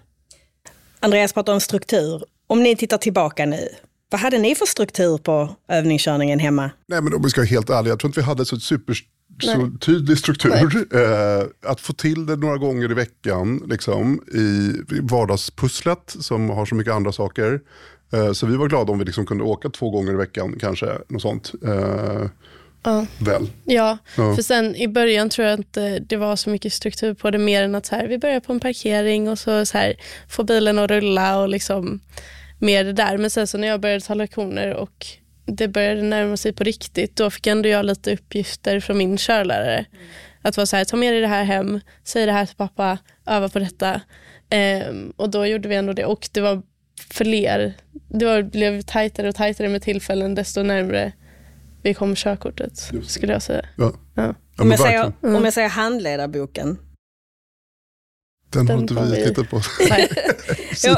Andreas 0.99 1.33
pratar 1.33 1.53
om 1.53 1.59
struktur. 1.59 2.23
Om 2.47 2.63
ni 2.63 2.75
tittar 2.75 2.97
tillbaka 2.97 3.45
nu, 3.45 3.69
vad 4.09 4.21
hade 4.21 4.37
ni 4.37 4.55
för 4.55 4.65
struktur 4.65 5.17
på 5.17 5.55
övningskörningen 5.67 6.39
hemma? 6.39 6.71
Nej, 6.87 7.01
men 7.01 7.13
om 7.13 7.21
vi 7.21 7.29
ska 7.29 7.41
vara 7.41 7.47
helt 7.47 7.69
ärliga, 7.69 7.91
jag 7.91 7.99
tror 7.99 8.09
inte 8.09 8.19
vi 8.19 8.25
hade 8.25 8.45
så 8.45 8.59
super 8.59 8.97
så 9.41 9.71
tydlig 9.79 10.17
struktur. 10.17 10.95
Eh, 10.95 11.71
att 11.71 11.81
få 11.81 11.93
till 11.93 12.25
det 12.25 12.35
några 12.35 12.57
gånger 12.57 12.91
i 12.91 12.93
veckan 12.93 13.63
liksom, 13.67 14.21
i 14.33 14.71
vardagspusslet 15.01 16.15
som 16.19 16.49
har 16.49 16.65
så 16.65 16.75
mycket 16.75 16.93
andra 16.93 17.11
saker. 17.11 17.61
Eh, 18.13 18.31
så 18.31 18.45
vi 18.45 18.57
var 18.57 18.67
glada 18.67 18.91
om 18.91 18.99
vi 18.99 19.05
liksom 19.05 19.25
kunde 19.25 19.43
åka 19.43 19.69
två 19.69 19.89
gånger 19.89 20.11
i 20.11 20.15
veckan 20.15 20.55
kanske. 20.59 20.97
Något 21.07 21.21
sånt. 21.21 21.53
Eh, 21.65 22.25
Ja. 22.83 23.05
Väl? 23.19 23.47
Ja, 23.65 23.97
ja, 24.17 24.35
för 24.35 24.41
sen 24.41 24.75
i 24.75 24.87
början 24.87 25.29
tror 25.29 25.47
jag 25.47 25.59
inte 25.59 25.99
det 25.99 26.17
var 26.17 26.35
så 26.35 26.49
mycket 26.49 26.73
struktur 26.73 27.13
på 27.13 27.31
det 27.31 27.37
mer 27.37 27.63
än 27.63 27.75
att 27.75 27.85
så 27.85 27.95
här, 27.95 28.07
vi 28.07 28.17
börjar 28.17 28.39
på 28.39 28.53
en 28.53 28.59
parkering 28.59 29.29
och 29.29 29.39
så, 29.39 29.65
så 29.65 29.77
här, 29.77 29.95
få 30.29 30.43
bilen 30.43 30.79
att 30.79 30.91
rulla 30.91 31.39
och 31.39 31.49
liksom 31.49 31.99
mer 32.59 32.83
det 32.83 32.93
där. 32.93 33.17
Men 33.17 33.29
sen 33.29 33.47
så 33.47 33.57
när 33.57 33.67
jag 33.67 33.81
började 33.81 34.01
ta 34.01 34.13
lektioner 34.13 34.73
och 34.73 35.05
det 35.45 35.67
började 35.67 36.01
närma 36.01 36.37
sig 36.37 36.53
på 36.53 36.63
riktigt, 36.63 37.15
då 37.15 37.29
fick 37.29 37.47
ändå 37.47 37.69
jag 37.69 37.85
lite 37.85 38.13
uppgifter 38.13 38.79
från 38.79 38.97
min 38.97 39.17
körlärare. 39.17 39.77
Mm. 39.77 40.07
Att 40.41 40.57
vara 40.57 40.65
så 40.65 40.75
här, 40.75 40.85
ta 40.85 40.97
med 40.97 41.13
dig 41.13 41.21
det 41.21 41.27
här 41.27 41.43
hem, 41.43 41.79
säg 42.03 42.25
det 42.25 42.31
här 42.31 42.45
till 42.45 42.55
pappa, 42.55 42.97
öva 43.25 43.49
på 43.49 43.59
detta. 43.59 44.01
Um, 44.89 45.13
och 45.15 45.29
då 45.29 45.45
gjorde 45.45 45.69
vi 45.69 45.75
ändå 45.75 45.93
det 45.93 46.05
och 46.05 46.29
det 46.31 46.41
var 46.41 46.61
fler, 47.09 47.73
det 48.09 48.25
var, 48.25 48.41
blev 48.41 48.81
tajtare 48.81 49.29
och 49.29 49.35
tajtare 49.35 49.69
med 49.69 49.81
tillfällen 49.81 50.35
desto 50.35 50.63
närmre 50.63 51.11
vi 51.87 51.93
kom 51.93 52.15
körkortet, 52.15 52.91
skulle 53.07 53.33
jag 53.33 53.41
säga. 53.41 53.65
Ja. 53.75 53.93
Ja. 54.15 54.33
Om, 54.57 54.71
jag 54.71 54.79
säger, 54.79 55.13
mm. 55.23 55.35
om 55.35 55.43
jag 55.43 55.53
säger 55.53 55.69
handledarboken. 55.69 56.77
Den, 58.49 58.65
Den 58.65 58.75
har 58.75 58.81
inte 58.81 58.93
vi, 58.93 59.15
vi 59.15 59.27
tittat 59.27 59.49
på. 59.49 59.61
jag, 60.83 60.97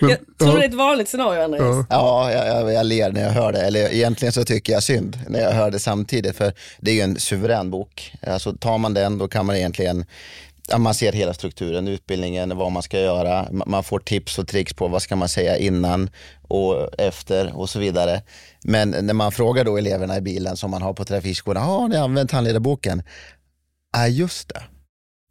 jag 0.00 0.18
tror 0.38 0.58
det 0.58 0.64
är 0.64 0.68
ett 0.68 0.74
vanligt 0.74 1.08
scenario, 1.08 1.42
Andreas. 1.42 1.86
Ja, 1.90 2.32
ja 2.32 2.46
jag, 2.46 2.72
jag 2.72 2.86
ler 2.86 3.12
när 3.12 3.22
jag 3.22 3.30
hör 3.30 3.52
det. 3.52 3.60
Eller 3.60 3.94
egentligen 3.94 4.32
så 4.32 4.44
tycker 4.44 4.72
jag 4.72 4.82
synd 4.82 5.18
när 5.28 5.40
jag 5.40 5.52
hör 5.52 5.70
det 5.70 5.78
samtidigt. 5.78 6.36
För 6.36 6.52
det 6.78 6.90
är 6.90 6.94
ju 6.94 7.00
en 7.00 7.20
suverän 7.20 7.70
bok. 7.70 8.14
Alltså, 8.26 8.52
tar 8.52 8.78
man 8.78 8.94
den 8.94 9.18
då 9.18 9.28
kan 9.28 9.46
man 9.46 9.56
egentligen 9.56 10.04
man 10.78 10.94
ser 10.94 11.12
hela 11.12 11.34
strukturen, 11.34 11.88
utbildningen, 11.88 12.56
vad 12.56 12.72
man 12.72 12.82
ska 12.82 13.00
göra. 13.00 13.48
Man 13.66 13.84
får 13.84 13.98
tips 13.98 14.38
och 14.38 14.48
tricks 14.48 14.74
på 14.74 14.88
vad 14.88 15.02
ska 15.02 15.16
man 15.16 15.28
säga 15.28 15.56
innan 15.56 16.10
och 16.42 17.00
efter 17.00 17.58
och 17.58 17.70
så 17.70 17.78
vidare. 17.78 18.22
Men 18.64 18.90
när 18.90 19.14
man 19.14 19.32
frågar 19.32 19.64
då 19.64 19.76
eleverna 19.76 20.16
i 20.16 20.20
bilen 20.20 20.56
som 20.56 20.70
man 20.70 20.82
har 20.82 20.92
på 20.92 21.04
trafikskolan, 21.04 21.62
har 21.62 21.88
ni 21.88 21.96
använt 21.96 22.30
handledarboken? 22.30 23.02
Ja, 23.92 24.06
just 24.06 24.48
det. 24.48 24.62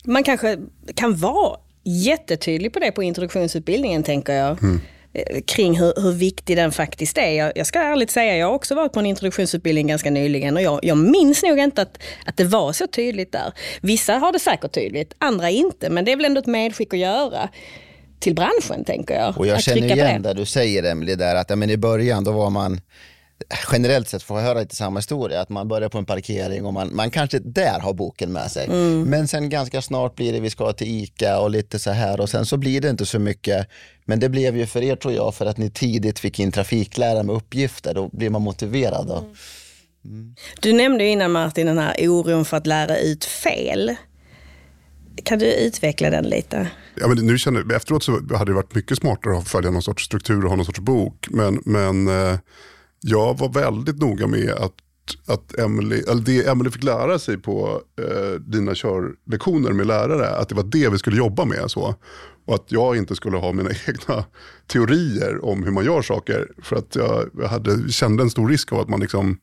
Man 0.06 0.24
kanske 0.24 0.58
kan 0.96 1.16
vara 1.16 1.60
jättetydlig 1.84 2.74
på 2.74 2.80
det 2.80 2.92
på 2.92 3.04
introduktionsutbildningen 3.04 4.04
tänker 4.04 4.34
jag. 4.34 4.64
Mm. 4.64 4.82
Eh, 5.14 5.42
kring 5.42 5.80
hur, 5.80 5.94
hur, 6.02 6.12
viktig 6.12 6.58
den 6.58 6.72
faktiskt 6.72 7.18
är. 7.18 7.32
Jag, 7.32 7.52
jag, 7.56 7.68
ska 7.68 7.80
ärligt 7.80 8.12
säga, 8.12 8.38
jag 8.38 8.48
har 8.48 8.54
också 8.54 8.76
varit 8.76 8.94
på 8.94 9.00
en 9.00 9.06
introduktionsutbildning 9.06 9.88
ganska 9.88 10.12
nyligen 10.12 10.56
och 10.58 10.62
jag, 10.62 10.80
jag 10.84 10.98
minns 10.98 11.44
nog 11.44 11.60
inte 11.60 11.82
att, 11.82 11.98
att 12.26 12.38
det 12.38 12.44
var 12.44 12.74
så 12.74 12.88
tydligt 12.88 13.32
där. 13.32 13.54
Vissa 13.82 14.14
har 14.14 14.32
det 14.32 14.40
säkert 14.40 14.72
tydligt, 14.72 15.14
andra 15.18 15.50
inte, 15.50 15.90
men 15.90 16.06
det 16.06 16.12
är 16.12 16.16
väl 16.16 16.26
ändå 16.26 16.40
ett 16.40 16.48
medskick 16.48 16.94
att 16.94 17.00
göra 17.00 17.50
till 18.20 18.36
branschen 18.36 18.86
tänker 18.86 19.16
jag. 19.16 19.38
Och 19.38 19.48
jag 19.48 19.64
känner 19.64 19.96
igen 19.96 20.22
det. 20.22 20.34
du 20.34 20.46
säger 20.46 20.84
Emelie, 20.84 21.16
där 21.16 21.36
att 21.36 21.50
ja, 21.50 21.56
men 21.56 21.70
i 21.70 21.78
början 21.78 22.24
då 22.24 22.32
var 22.32 22.50
man 22.50 22.82
generellt 23.72 24.08
sett 24.08 24.24
får 24.24 24.40
höra 24.40 24.60
lite 24.60 24.76
samma 24.76 25.00
historia, 25.00 25.42
att 25.42 25.50
man 25.50 25.68
börjar 25.68 25.90
på 25.90 25.98
en 25.98 26.06
parkering 26.06 26.66
och 26.66 26.74
man, 26.74 26.96
man 26.96 27.12
kanske 27.12 27.40
där 27.40 27.80
har 27.80 27.94
boken 27.94 28.32
med 28.32 28.52
sig. 28.52 28.66
Mm. 28.66 29.04
Men 29.04 29.28
sen 29.28 29.50
ganska 29.50 29.82
snart 29.82 30.16
blir 30.16 30.34
det 30.34 30.40
vi 30.40 30.50
ska 30.50 30.74
till 30.74 30.88
ICA 30.88 31.40
och 31.40 31.50
lite 31.50 31.80
så 31.80 31.92
här 31.92 32.20
och 32.20 32.30
sen 32.30 32.46
så 32.46 32.58
blir 32.58 32.82
det 32.82 32.90
inte 32.90 33.06
så 33.06 33.20
mycket. 33.20 33.68
Men 34.06 34.20
det 34.20 34.30
blev 34.30 34.58
ju 34.58 34.66
för 34.66 34.82
er 34.82 34.96
tror 34.96 35.14
jag 35.14 35.36
för 35.36 35.46
att 35.46 35.58
ni 35.58 35.70
tidigt 35.70 36.20
fick 36.20 36.40
in 36.40 36.52
trafiklära 36.52 37.24
med 37.24 37.36
uppgifter, 37.36 37.94
då 37.94 38.10
blir 38.14 38.30
man 38.30 38.42
motiverad. 38.42 39.10
Mm. 39.12 39.36
Mm. 40.06 40.36
Du 40.62 40.74
nämnde 40.74 41.06
innan 41.06 41.32
Martin 41.32 41.68
den 41.68 41.78
här 41.78 41.96
oron 42.00 42.46
för 42.46 42.58
att 42.58 42.68
lära 42.68 42.98
ut 42.98 43.26
fel. 43.26 43.96
Kan 45.24 45.40
du 45.40 45.54
utveckla 45.54 46.10
den 46.10 46.24
lite? 46.24 46.68
Ja, 46.96 47.08
men 47.08 47.26
nu 47.26 47.38
känner, 47.38 47.76
efteråt 47.76 48.04
så 48.04 48.12
hade 48.12 48.52
det 48.52 48.56
varit 48.56 48.76
mycket 48.76 48.98
smartare 48.98 49.38
att 49.38 49.50
följa 49.50 49.72
någon 49.72 49.82
sorts 49.82 50.06
struktur 50.06 50.44
och 50.44 50.50
ha 50.50 50.56
någon 50.56 50.66
sorts 50.66 50.80
bok. 50.80 51.28
Men, 51.30 51.62
men 51.66 52.08
eh, 52.08 52.40
jag 53.02 53.38
var 53.38 53.50
väldigt 53.50 54.00
noga 54.00 54.28
med 54.28 54.50
att 54.50 54.74
att 55.26 55.60
Emily, 55.60 56.00
eller 56.08 56.22
det 56.22 56.48
Emily 56.48 56.72
fick 56.72 56.84
lära 56.84 57.20
sig 57.20 57.38
på 57.38 57.82
eh, 58.02 58.40
dina 58.40 58.76
körlektioner 58.76 59.72
med 59.72 59.88
lärare, 59.88 60.30
att 60.30 60.50
det 60.50 60.56
var 60.56 60.64
det 60.64 60.90
vi 60.90 60.98
skulle 60.98 61.18
jobba 61.18 61.46
med. 61.46 61.72
Så. 61.72 61.96
Och 62.46 62.56
att 62.56 62.72
jag 62.72 62.98
inte 62.98 63.16
skulle 63.16 63.38
ha 63.38 63.52
mina 63.52 63.70
egna 63.88 64.26
teorier 64.68 65.46
om 65.46 65.64
hur 65.64 65.72
man 65.72 65.86
gör 65.86 66.02
saker. 66.02 66.48
För 66.64 66.76
att 66.76 66.96
jag, 66.96 67.30
hade, 67.48 67.92
kände 67.92 68.24
en 68.24 68.30
stor 68.30 68.50
risk 68.50 68.74
av 68.74 68.80
att 68.80 68.90
man 68.90 69.00
liksom 69.00 69.38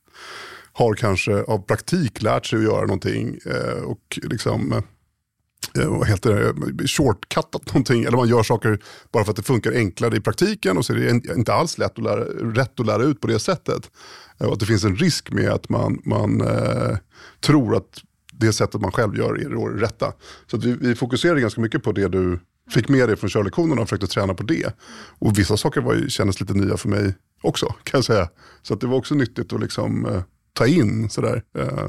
har 0.73 0.95
kanske 0.95 1.43
av 1.43 1.59
praktik 1.59 2.23
lärt 2.23 2.47
sig 2.47 2.57
att 2.57 2.65
göra 2.65 2.81
någonting. 2.81 3.39
Eh, 3.47 3.83
och 3.83 4.19
liksom 4.23 4.73
Eh, 4.73 4.83
Eh, 5.76 5.99
vad 5.99 6.09
heter 6.09 6.52
det, 6.73 6.88
shortcuttat 6.88 7.66
någonting. 7.66 8.04
Eller 8.04 8.16
man 8.16 8.28
gör 8.28 8.42
saker 8.42 8.78
bara 9.12 9.25
för 9.25 9.30
att 9.30 9.37
det 9.37 9.42
funkar 9.42 9.73
enklare 9.73 10.16
i 10.16 10.21
praktiken 10.21 10.78
och 10.78 10.85
så 10.87 10.92
är 10.92 10.97
det 10.97 11.35
inte 11.35 11.54
alls 11.54 11.78
lätt 11.78 11.99
att 11.99 12.04
lära, 12.04 12.25
rätt 12.54 12.80
att 12.80 12.87
lära 12.87 13.02
ut 13.02 13.21
på 13.21 13.26
det 13.26 13.38
sättet. 13.38 13.90
Eh, 14.38 14.47
och 14.47 14.52
att 14.52 14.61
det 14.61 14.66
finns 14.66 14.85
en 14.85 14.97
risk 14.97 15.30
med 15.30 15.50
att 15.50 15.68
man, 15.68 16.00
man 16.04 16.40
eh, 16.40 16.97
tror 17.40 17.76
att 17.76 18.02
det 18.33 18.52
sättet 18.52 18.80
man 18.80 18.92
själv 18.92 19.16
gör 19.16 19.35
är 19.35 19.49
det 19.49 19.85
rätta. 19.85 20.12
Så 20.50 20.56
vi, 20.56 20.73
vi 20.73 20.95
fokuserade 20.95 21.40
ganska 21.40 21.61
mycket 21.61 21.83
på 21.83 21.92
det 21.92 22.09
du 22.09 22.40
fick 22.71 22.88
med 22.88 23.09
dig 23.09 23.16
från 23.16 23.30
körlektionerna 23.30 23.83
och 23.83 23.88
försökte 23.88 24.06
träna 24.06 24.35
på 24.35 24.42
det. 24.42 24.73
Och 25.18 25.38
vissa 25.38 25.56
saker 25.56 25.80
var, 25.80 26.09
kändes 26.09 26.40
lite 26.40 26.54
nya 26.54 26.76
för 26.76 26.88
mig 26.88 27.14
också 27.42 27.66
kan 27.85 27.99
jag 27.99 28.04
säga. 28.04 28.28
Så 28.62 28.75
det 28.75 28.87
var 28.87 28.97
också 28.97 29.14
nyttigt 29.14 29.52
att 29.52 29.61
liksom, 29.61 30.06
eh, 30.06 30.23
ta 30.52 30.66
in 30.66 31.11
sådär. 31.11 31.42
Eh, 31.59 31.87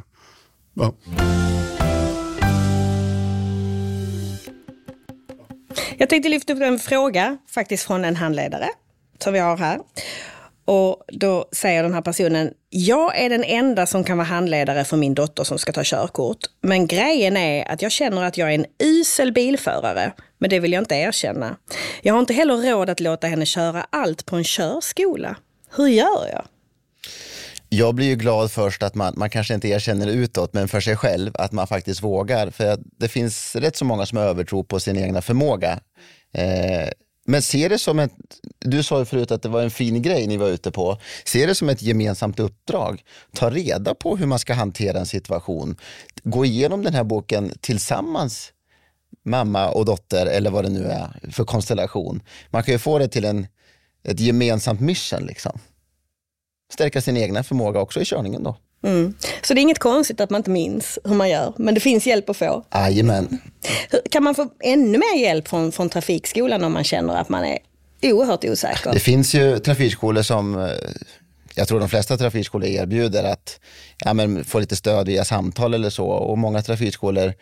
ja. 0.73 0.93
Jag 5.99 6.09
tänkte 6.09 6.29
lyfta 6.29 6.53
upp 6.53 6.61
en 6.61 6.79
fråga 6.79 7.37
faktiskt 7.49 7.87
från 7.87 8.05
en 8.05 8.15
handledare 8.15 8.69
som 9.19 9.33
vi 9.33 9.39
har 9.39 9.57
här. 9.57 9.79
Och 10.65 11.03
då 11.07 11.45
säger 11.51 11.83
den 11.83 11.93
här 11.93 12.01
personen, 12.01 12.53
jag 12.69 13.19
är 13.19 13.29
den 13.29 13.43
enda 13.43 13.85
som 13.85 14.03
kan 14.03 14.17
vara 14.17 14.27
handledare 14.27 14.83
för 14.83 14.97
min 14.97 15.13
dotter 15.13 15.43
som 15.43 15.59
ska 15.59 15.71
ta 15.71 15.81
körkort. 15.83 16.37
Men 16.61 16.87
grejen 16.87 17.37
är 17.37 17.71
att 17.71 17.81
jag 17.81 17.91
känner 17.91 18.23
att 18.23 18.37
jag 18.37 18.49
är 18.49 18.55
en 18.55 18.65
usel 18.83 19.33
bilförare, 19.33 20.13
men 20.37 20.49
det 20.49 20.59
vill 20.59 20.73
jag 20.73 20.81
inte 20.81 20.95
erkänna. 20.95 21.57
Jag 22.01 22.13
har 22.13 22.19
inte 22.19 22.33
heller 22.33 22.57
råd 22.57 22.89
att 22.89 22.99
låta 22.99 23.27
henne 23.27 23.45
köra 23.45 23.85
allt 23.89 24.25
på 24.25 24.35
en 24.35 24.43
körskola. 24.43 25.35
Hur 25.75 25.87
gör 25.87 26.29
jag? 26.31 26.45
Jag 27.69 27.95
blir 27.95 28.05
ju 28.05 28.15
glad 28.15 28.51
först 28.51 28.83
att 28.83 28.95
man, 28.95 29.13
man 29.17 29.29
kanske 29.29 29.53
inte 29.53 29.67
erkänner 29.67 30.07
utåt, 30.07 30.53
men 30.53 30.67
för 30.67 30.79
sig 30.79 30.95
själv, 30.95 31.31
att 31.33 31.51
man 31.51 31.67
faktiskt 31.67 32.03
vågar. 32.03 32.49
För 32.49 32.79
det 32.99 33.07
finns 33.07 33.55
rätt 33.55 33.75
så 33.75 33.85
många 33.85 34.05
som 34.05 34.17
har 34.17 34.25
övertro 34.25 34.63
på 34.63 34.79
sin 34.79 34.97
egna 34.97 35.21
förmåga. 35.21 35.79
Eh, 36.33 36.89
men 37.25 37.41
se 37.41 37.67
det 37.67 37.79
som 37.79 37.99
ett, 37.99 38.11
du 38.59 38.83
sa 38.83 38.99
ju 38.99 39.05
förut 39.05 39.31
att 39.31 39.41
det 39.41 39.49
var 39.49 39.61
en 39.61 39.71
fin 39.71 40.01
grej 40.01 40.27
ni 40.27 40.37
var 40.37 40.47
ute 40.47 40.71
på. 40.71 40.97
Se 41.25 41.45
det 41.45 41.55
som 41.55 41.69
ett 41.69 41.81
gemensamt 41.81 42.39
uppdrag. 42.39 43.03
Ta 43.33 43.49
reda 43.49 43.95
på 43.95 44.17
hur 44.17 44.25
man 44.25 44.39
ska 44.39 44.53
hantera 44.53 44.99
en 44.99 45.05
situation. 45.05 45.75
Gå 46.23 46.45
igenom 46.45 46.83
den 46.83 46.93
här 46.93 47.03
boken 47.03 47.51
tillsammans, 47.61 48.53
mamma 49.25 49.69
och 49.69 49.85
dotter 49.85 50.25
eller 50.25 50.51
vad 50.51 50.65
det 50.65 50.69
nu 50.69 50.85
är 50.85 51.31
för 51.31 51.43
konstellation. 51.43 52.21
Man 52.49 52.63
kan 52.63 52.73
ju 52.73 52.79
få 52.79 52.99
det 52.99 53.07
till 53.07 53.25
en, 53.25 53.47
ett 54.03 54.19
gemensamt 54.19 54.79
mission. 54.79 55.25
Liksom 55.25 55.59
stärka 56.73 57.01
sin 57.01 57.17
egna 57.17 57.43
förmåga 57.43 57.79
också 57.79 58.01
i 58.01 58.05
körningen 58.05 58.43
då. 58.43 58.57
Mm. 58.83 59.13
Så 59.41 59.53
det 59.53 59.59
är 59.59 59.61
inget 59.61 59.79
konstigt 59.79 60.21
att 60.21 60.29
man 60.29 60.39
inte 60.39 60.49
minns 60.49 60.99
hur 61.03 61.15
man 61.15 61.29
gör, 61.29 61.53
men 61.57 61.73
det 61.73 61.79
finns 61.79 62.07
hjälp 62.07 62.29
att 62.29 62.37
få? 62.37 62.65
Jajamän. 62.73 63.41
Kan 64.11 64.23
man 64.23 64.35
få 64.35 64.49
ännu 64.63 64.97
mer 64.97 65.21
hjälp 65.21 65.47
från, 65.47 65.71
från 65.71 65.89
trafikskolan 65.89 66.63
om 66.63 66.73
man 66.73 66.83
känner 66.83 67.15
att 67.15 67.29
man 67.29 67.45
är 67.45 67.59
oerhört 68.01 68.45
osäker? 68.45 68.93
Det 68.93 68.99
finns 68.99 69.35
ju 69.35 69.59
trafikskolor 69.59 70.21
som 70.21 70.59
eh, 70.59 70.67
jag 71.55 71.67
tror 71.67 71.79
de 71.79 71.89
flesta 71.89 72.17
trafikskolor 72.17 72.67
erbjuder 72.67 73.23
att 73.23 73.59
ja, 74.05 74.13
men 74.13 74.43
få 74.43 74.59
lite 74.59 74.75
stöd 74.75 75.07
via 75.07 75.25
samtal 75.25 75.73
eller 75.73 75.89
så 75.89 76.07
och 76.07 76.37
många 76.37 76.61
trafikskolor 76.61 77.33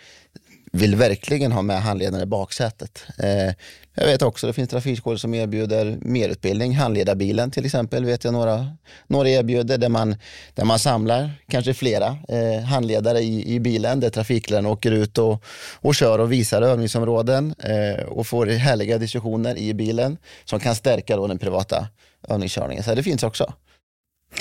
vill 0.71 0.95
verkligen 0.95 1.51
ha 1.51 1.61
med 1.61 1.81
handledaren 1.81 2.23
i 2.23 2.25
baksätet. 2.25 3.03
Eh, 3.17 3.53
jag 3.95 4.05
vet 4.05 4.21
också 4.21 4.47
att 4.47 4.49
det 4.49 4.53
finns 4.53 4.69
trafikskolor 4.69 5.17
som 5.17 5.33
erbjuder 5.33 5.97
merutbildning. 6.01 6.75
Handledarbilen 6.75 7.51
till 7.51 7.65
exempel 7.65 8.05
vet 8.05 8.23
jag 8.23 8.33
några, 8.33 8.67
några 9.07 9.29
erbjuder 9.29 9.77
där 9.77 9.89
man, 9.89 10.15
där 10.53 10.65
man 10.65 10.79
samlar 10.79 11.31
kanske 11.47 11.73
flera 11.73 12.17
eh, 12.27 12.63
handledare 12.63 13.19
i, 13.19 13.55
i 13.55 13.59
bilen 13.59 13.99
där 13.99 14.09
trafikledaren 14.09 14.65
åker 14.65 14.91
ut 14.91 15.17
och, 15.17 15.43
och 15.73 15.95
kör 15.95 16.19
och 16.19 16.31
visar 16.31 16.61
övningsområden 16.61 17.55
eh, 17.59 18.05
och 18.05 18.27
får 18.27 18.45
härliga 18.45 18.97
diskussioner 18.97 19.57
i 19.57 19.73
bilen 19.73 20.17
som 20.45 20.59
kan 20.59 20.75
stärka 20.75 21.15
då 21.15 21.27
den 21.27 21.39
privata 21.39 21.87
övningskörningen. 22.29 22.83
Så 22.83 22.95
det 22.95 23.03
finns 23.03 23.23
också. 23.23 23.53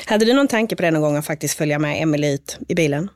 Hade 0.06 0.24
du 0.24 0.34
någon 0.34 0.48
tanke 0.48 0.76
på 0.76 0.82
det 0.82 0.90
någon 0.90 1.02
gång 1.02 1.16
att 1.16 1.26
faktiskt 1.26 1.58
följa 1.58 1.78
med 1.78 2.02
Emelie 2.02 2.34
ut 2.34 2.58
i 2.68 2.74
bilen? 2.74 3.08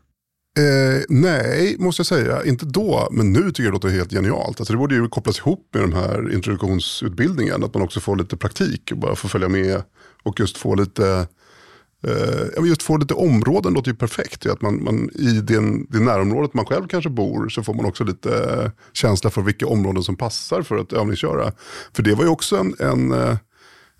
Eh, 0.58 1.02
nej, 1.08 1.76
måste 1.78 2.00
jag 2.00 2.06
säga. 2.06 2.44
Inte 2.44 2.66
då, 2.66 3.08
men 3.10 3.32
nu 3.32 3.50
tycker 3.50 3.62
jag 3.62 3.72
det 3.72 3.74
låter 3.74 3.88
helt 3.88 4.12
genialt. 4.12 4.60
Alltså 4.60 4.72
det 4.72 4.78
borde 4.78 4.94
ju 4.94 5.08
kopplas 5.08 5.38
ihop 5.38 5.68
med 5.72 5.82
den 5.82 5.92
här 5.92 6.34
introduktionsutbildningen. 6.34 7.64
Att 7.64 7.74
man 7.74 7.82
också 7.82 8.00
får 8.00 8.16
lite 8.16 8.36
praktik 8.36 8.92
och 8.92 8.98
bara 8.98 9.16
får 9.16 9.28
följa 9.28 9.48
med 9.48 9.82
och 10.22 10.40
just 10.40 10.58
få 10.58 10.74
lite 10.74 11.26
eh, 12.06 12.66
just 12.66 12.82
få 12.82 12.96
lite 12.96 13.14
områden 13.14 13.72
låter 13.72 13.90
ju 13.90 13.96
perfekt. 13.96 14.46
Att 14.46 14.62
man, 14.62 14.84
man, 14.84 15.10
I 15.14 15.40
den, 15.40 15.86
det 15.90 16.00
närområdet 16.00 16.54
man 16.54 16.64
själv 16.64 16.88
kanske 16.88 17.10
bor 17.10 17.48
så 17.48 17.62
får 17.62 17.74
man 17.74 17.86
också 17.86 18.04
lite 18.04 18.72
känsla 18.92 19.30
för 19.30 19.42
vilka 19.42 19.66
områden 19.66 20.02
som 20.02 20.16
passar 20.16 20.62
för 20.62 20.76
att 20.76 20.92
övningsköra. 20.92 21.52
För 21.92 22.02
det 22.02 22.14
var 22.14 22.24
ju 22.24 22.30
också 22.30 22.56
en, 22.56 22.74
en 22.78 23.12
eh, 23.12 23.36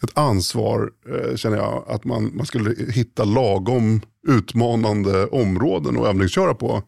ett 0.03 0.19
ansvar, 0.19 0.91
eh, 1.09 1.37
känner 1.37 1.57
jag, 1.57 1.85
att 1.89 2.05
man, 2.05 2.37
man 2.37 2.47
skulle 2.47 2.93
hitta 2.93 3.25
lagom 3.25 4.01
utmanande 4.29 5.27
områden 5.27 5.97
att 5.97 6.07
övningsköra 6.07 6.55
på. 6.55 6.83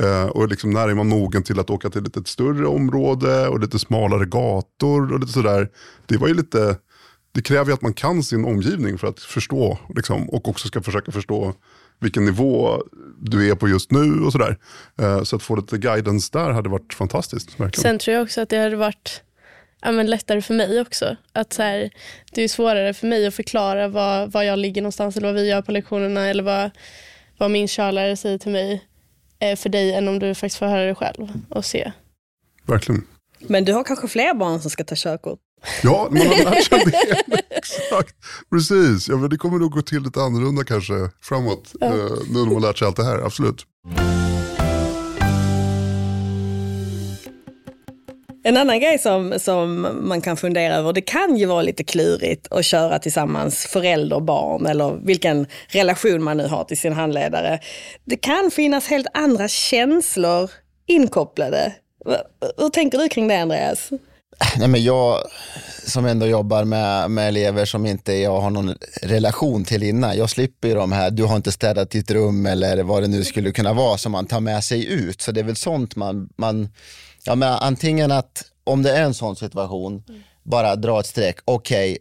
Eh, 0.00 0.26
och 0.26 0.48
liksom 0.48 0.70
när 0.70 0.88
är 0.88 0.94
man 0.94 1.08
mogen 1.08 1.42
till 1.42 1.60
att 1.60 1.70
åka 1.70 1.90
till 1.90 2.06
ett 2.06 2.16
lite 2.16 2.30
större 2.30 2.66
område 2.66 3.48
och 3.48 3.60
lite 3.60 3.78
smalare 3.78 4.26
gator 4.26 5.12
och 5.12 5.20
lite 5.20 5.32
sådär. 5.32 5.68
Det 6.06 6.16
var 6.16 6.28
ju 6.28 6.34
lite, 6.34 6.76
det 7.32 7.42
kräver 7.42 7.66
ju 7.66 7.72
att 7.72 7.82
man 7.82 7.94
kan 7.94 8.22
sin 8.22 8.44
omgivning 8.44 8.98
för 8.98 9.06
att 9.06 9.20
förstå 9.20 9.78
liksom, 9.96 10.28
och 10.28 10.48
också 10.48 10.68
ska 10.68 10.82
försöka 10.82 11.12
förstå 11.12 11.54
vilken 12.00 12.24
nivå 12.24 12.82
du 13.20 13.50
är 13.50 13.54
på 13.54 13.68
just 13.68 13.90
nu 13.90 14.20
och 14.20 14.32
sådär. 14.32 14.58
Eh, 14.98 15.22
så 15.22 15.36
att 15.36 15.42
få 15.42 15.56
lite 15.56 15.78
guidance 15.78 16.30
där 16.32 16.50
hade 16.50 16.68
varit 16.68 16.94
fantastiskt. 16.94 17.60
Verkligen. 17.60 17.82
Sen 17.82 17.98
tror 17.98 18.14
jag 18.14 18.22
också 18.22 18.40
att 18.40 18.48
det 18.48 18.58
hade 18.58 18.76
varit 18.76 19.22
ja, 19.80 19.92
men 19.92 20.06
lättare 20.06 20.42
för 20.42 20.54
mig 20.54 20.80
också. 20.80 21.16
Att 21.32 21.52
så 21.52 21.62
här, 21.62 21.90
det 22.32 22.42
är 22.42 22.48
svårare 22.48 22.94
för 22.94 23.06
mig 23.06 23.26
att 23.26 23.34
förklara 23.34 23.88
var, 23.88 24.26
var 24.26 24.42
jag 24.42 24.58
ligger 24.58 24.82
någonstans 24.82 25.16
eller 25.16 25.26
vad 25.26 25.34
vi 25.34 25.48
gör 25.48 25.62
på 25.62 25.72
lektionerna 25.72 26.26
eller 26.26 26.42
vad, 26.42 26.70
vad 27.38 27.50
min 27.50 27.68
körlärare 27.68 28.16
säger 28.16 28.38
till 28.38 28.52
mig 28.52 28.84
eh, 29.38 29.56
för 29.56 29.68
dig 29.68 29.94
än 29.94 30.08
om 30.08 30.18
du 30.18 30.34
faktiskt 30.34 30.58
får 30.58 30.66
höra 30.66 30.84
det 30.84 30.94
själv 30.94 31.28
och 31.50 31.64
se. 31.64 31.92
Verkligen. 32.66 33.06
Men 33.38 33.64
du 33.64 33.72
har 33.72 33.84
kanske 33.84 34.08
fler 34.08 34.34
barn 34.34 34.60
som 34.60 34.70
ska 34.70 34.84
ta 34.84 34.94
körkort? 34.98 35.38
Ja, 35.82 36.08
man 36.10 36.26
har 36.26 36.44
lärt 36.44 36.64
sig 36.64 36.82
det. 36.84 37.42
Exakt, 37.50 38.14
precis. 38.50 39.08
Ja, 39.08 39.16
men 39.16 39.30
det 39.30 39.36
kommer 39.36 39.58
nog 39.58 39.70
gå 39.70 39.82
till 39.82 40.02
lite 40.02 40.20
annorlunda 40.20 40.64
kanske 40.64 40.94
framåt. 41.20 41.72
Ja. 41.80 41.86
Eh, 41.86 41.92
nu 42.30 42.38
när 42.38 42.44
man 42.44 42.54
har 42.54 42.60
lärt 42.60 42.78
sig 42.78 42.86
allt 42.86 42.96
det 42.96 43.04
här, 43.04 43.18
absolut. 43.18 43.66
En 48.48 48.56
annan 48.56 48.80
grej 48.80 48.98
som, 48.98 49.34
som 49.38 49.88
man 50.00 50.20
kan 50.20 50.36
fundera 50.36 50.74
över, 50.74 50.92
det 50.92 51.00
kan 51.00 51.36
ju 51.36 51.46
vara 51.46 51.62
lite 51.62 51.84
klurigt 51.84 52.46
att 52.50 52.64
köra 52.64 52.98
tillsammans 52.98 53.66
förälder 53.66 54.16
och 54.16 54.22
barn 54.22 54.66
eller 54.66 54.98
vilken 55.02 55.46
relation 55.68 56.22
man 56.22 56.36
nu 56.36 56.46
har 56.46 56.64
till 56.64 56.78
sin 56.78 56.92
handledare. 56.92 57.60
Det 58.04 58.16
kan 58.16 58.50
finnas 58.50 58.86
helt 58.86 59.06
andra 59.14 59.48
känslor 59.48 60.50
inkopplade. 60.86 61.72
Hur 62.56 62.68
tänker 62.68 62.98
du 62.98 63.08
kring 63.08 63.28
det 63.28 63.42
Andreas? 63.42 63.90
Nej, 64.58 64.68
men 64.68 64.84
jag 64.84 65.18
som 65.86 66.06
ändå 66.06 66.26
jobbar 66.26 66.64
med, 66.64 67.10
med 67.10 67.28
elever 67.28 67.64
som 67.64 67.86
inte 67.86 68.12
jag 68.12 68.40
har 68.40 68.50
någon 68.50 68.74
relation 69.02 69.64
till 69.64 69.82
innan, 69.82 70.16
jag 70.16 70.30
slipper 70.30 70.68
ju 70.68 70.74
de 70.74 70.92
här, 70.92 71.10
du 71.10 71.24
har 71.24 71.36
inte 71.36 71.52
städat 71.52 71.90
ditt 71.90 72.10
rum 72.10 72.46
eller 72.46 72.82
vad 72.82 73.02
det 73.02 73.08
nu 73.08 73.24
skulle 73.24 73.52
kunna 73.52 73.72
vara 73.72 73.98
som 73.98 74.12
man 74.12 74.26
tar 74.26 74.40
med 74.40 74.64
sig 74.64 74.86
ut. 74.92 75.22
Så 75.22 75.32
det 75.32 75.40
är 75.40 75.44
väl 75.44 75.56
sånt 75.56 75.96
man, 75.96 76.28
man 76.36 76.68
Ja, 77.28 77.34
men 77.34 77.52
antingen 77.52 78.12
att 78.12 78.44
om 78.64 78.82
det 78.82 78.92
är 78.92 79.02
en 79.02 79.14
sån 79.14 79.36
situation, 79.36 80.02
mm. 80.08 80.20
bara 80.42 80.76
dra 80.76 81.00
ett 81.00 81.06
streck. 81.06 81.38
Okej, 81.44 81.90
okay, 81.90 81.98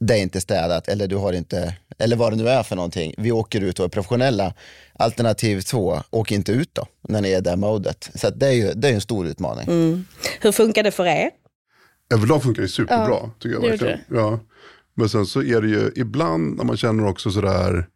det 0.00 0.14
är 0.14 0.22
inte 0.22 0.40
städat 0.40 0.88
eller 0.88 1.06
du 1.06 1.16
har 1.16 1.32
inte 1.32 1.76
eller 1.98 2.16
vad 2.16 2.32
det 2.32 2.36
nu 2.36 2.48
är 2.48 2.62
för 2.62 2.76
någonting. 2.76 3.14
Vi 3.18 3.32
åker 3.32 3.60
ut 3.60 3.78
och 3.78 3.84
är 3.84 3.88
professionella. 3.88 4.54
Alternativ 4.98 5.60
två, 5.60 6.00
åk 6.10 6.32
inte 6.32 6.52
ut 6.52 6.70
då, 6.72 6.86
när 7.08 7.20
ni 7.20 7.30
är 7.30 7.38
i 7.38 7.40
det 7.40 7.56
modet. 7.56 8.10
Så 8.14 8.30
det 8.30 8.46
är 8.46 8.52
ju 8.52 8.72
det 8.72 8.88
är 8.88 8.92
en 8.92 9.00
stor 9.00 9.26
utmaning. 9.26 9.64
Mm. 9.68 10.04
Hur 10.40 10.52
funkar 10.52 10.82
det 10.82 10.90
för 10.90 11.06
er? 11.06 11.30
Överlag 12.14 12.42
funkar 12.42 12.62
det 12.62 12.68
superbra, 12.68 13.08
Ja, 13.08 13.30
tycker 13.40 13.54
jag 13.54 13.70
verkligen. 13.70 14.00
Ja. 14.08 14.40
Men 14.94 15.08
sen 15.08 15.26
så 15.26 15.42
är 15.42 15.60
det 15.60 15.68
ju 15.68 15.92
ibland 15.96 16.56
när 16.56 16.64
man 16.64 16.76
känner 16.76 17.06
också 17.06 17.30
sådär, 17.30 17.88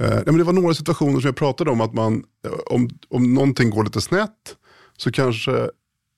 eh, 0.00 0.08
nej 0.08 0.22
men 0.26 0.38
det 0.38 0.44
var 0.44 0.52
några 0.52 0.74
situationer 0.74 1.20
som 1.20 1.28
jag 1.28 1.36
pratade 1.36 1.70
om, 1.70 1.80
att 1.80 1.94
man, 1.94 2.24
eh, 2.46 2.52
om, 2.66 2.90
om 3.08 3.34
någonting 3.34 3.70
går 3.70 3.84
lite 3.84 4.00
snett, 4.00 4.56
så 4.96 5.12
kanske 5.12 5.70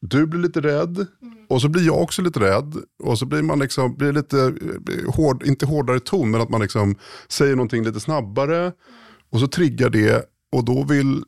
du 0.09 0.27
blir 0.27 0.41
lite 0.41 0.61
rädd 0.61 1.07
och 1.49 1.61
så 1.61 1.69
blir 1.69 1.87
jag 1.87 2.03
också 2.03 2.23
lite 2.23 2.41
rädd. 2.41 2.75
Och 3.03 3.19
så 3.19 3.27
blir 3.27 3.43
man 3.43 3.59
liksom, 3.59 3.95
blir 3.97 4.13
lite, 4.13 4.39
eh, 4.39 5.15
hård, 5.15 5.43
inte 5.47 5.67
hårdare 5.67 6.01
ton, 6.01 6.31
men 6.31 6.41
att 6.41 6.51
man 6.51 6.61
liksom 6.61 6.97
säger 7.29 7.57
någonting 7.57 7.85
lite 7.85 8.01
snabbare. 8.01 8.73
Och 9.31 9.41
så 9.41 9.47
triggar 9.47 9.91
det 9.91 10.25
och 10.53 10.65
då 10.65 10.85
vill, 10.85 11.23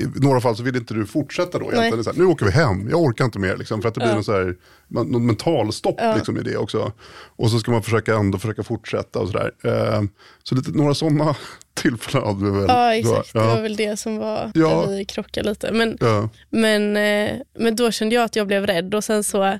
i 0.00 0.10
några 0.14 0.40
fall 0.40 0.56
så 0.56 0.62
vill 0.62 0.76
inte 0.76 0.94
du 0.94 1.06
fortsätta 1.06 1.58
då. 1.58 1.72
Egentligen. 1.72 2.04
Så 2.04 2.10
här, 2.10 2.18
nu 2.18 2.24
åker 2.24 2.46
vi 2.46 2.52
hem, 2.52 2.88
jag 2.90 3.00
orkar 3.00 3.24
inte 3.24 3.38
mer. 3.38 3.56
Liksom, 3.56 3.82
för 3.82 3.88
att 3.88 3.94
det 3.94 4.00
blir 4.00 4.12
någon, 4.14 4.24
så 4.24 4.32
här, 4.32 4.54
någon 4.88 5.26
mental 5.26 5.72
stopp 5.72 6.00
liksom, 6.16 6.36
i 6.38 6.42
det 6.42 6.56
också. 6.56 6.92
Och 7.36 7.50
så 7.50 7.58
ska 7.58 7.70
man 7.70 7.82
försöka 7.82 8.14
ändå 8.14 8.38
försöka 8.38 8.62
fortsätta 8.62 9.18
och 9.18 9.28
sådär. 9.28 9.50
Eh, 9.64 10.02
så 10.42 10.54
lite, 10.54 10.70
några 10.70 10.94
sådana 10.94 11.36
tillfällen 11.74 12.26
hade 12.26 12.44
vi 12.44 12.50
väl. 12.50 12.64
Ja, 12.68 12.94
exakt. 12.94 13.32
Då, 13.32 13.38
Det 13.38 13.46
var 13.46 13.56
ja, 13.56 13.62
väl 13.62 13.76
det 13.76 13.96
som 13.96 14.16
var 14.16 14.50
Ja. 14.54 14.86
där 14.86 14.96
vi 14.96 15.04
krockade 15.04 15.48
lite. 15.48 15.72
Men, 15.72 15.96
ja. 16.00 16.28
men, 16.50 16.96
eh, 16.96 17.32
men 17.58 17.76
då 17.76 17.90
kände 17.90 18.14
jag 18.14 18.24
att 18.24 18.36
jag 18.36 18.46
blev 18.46 18.66
rädd 18.66 18.94
och 18.94 19.04
sen 19.04 19.24
så 19.24 19.58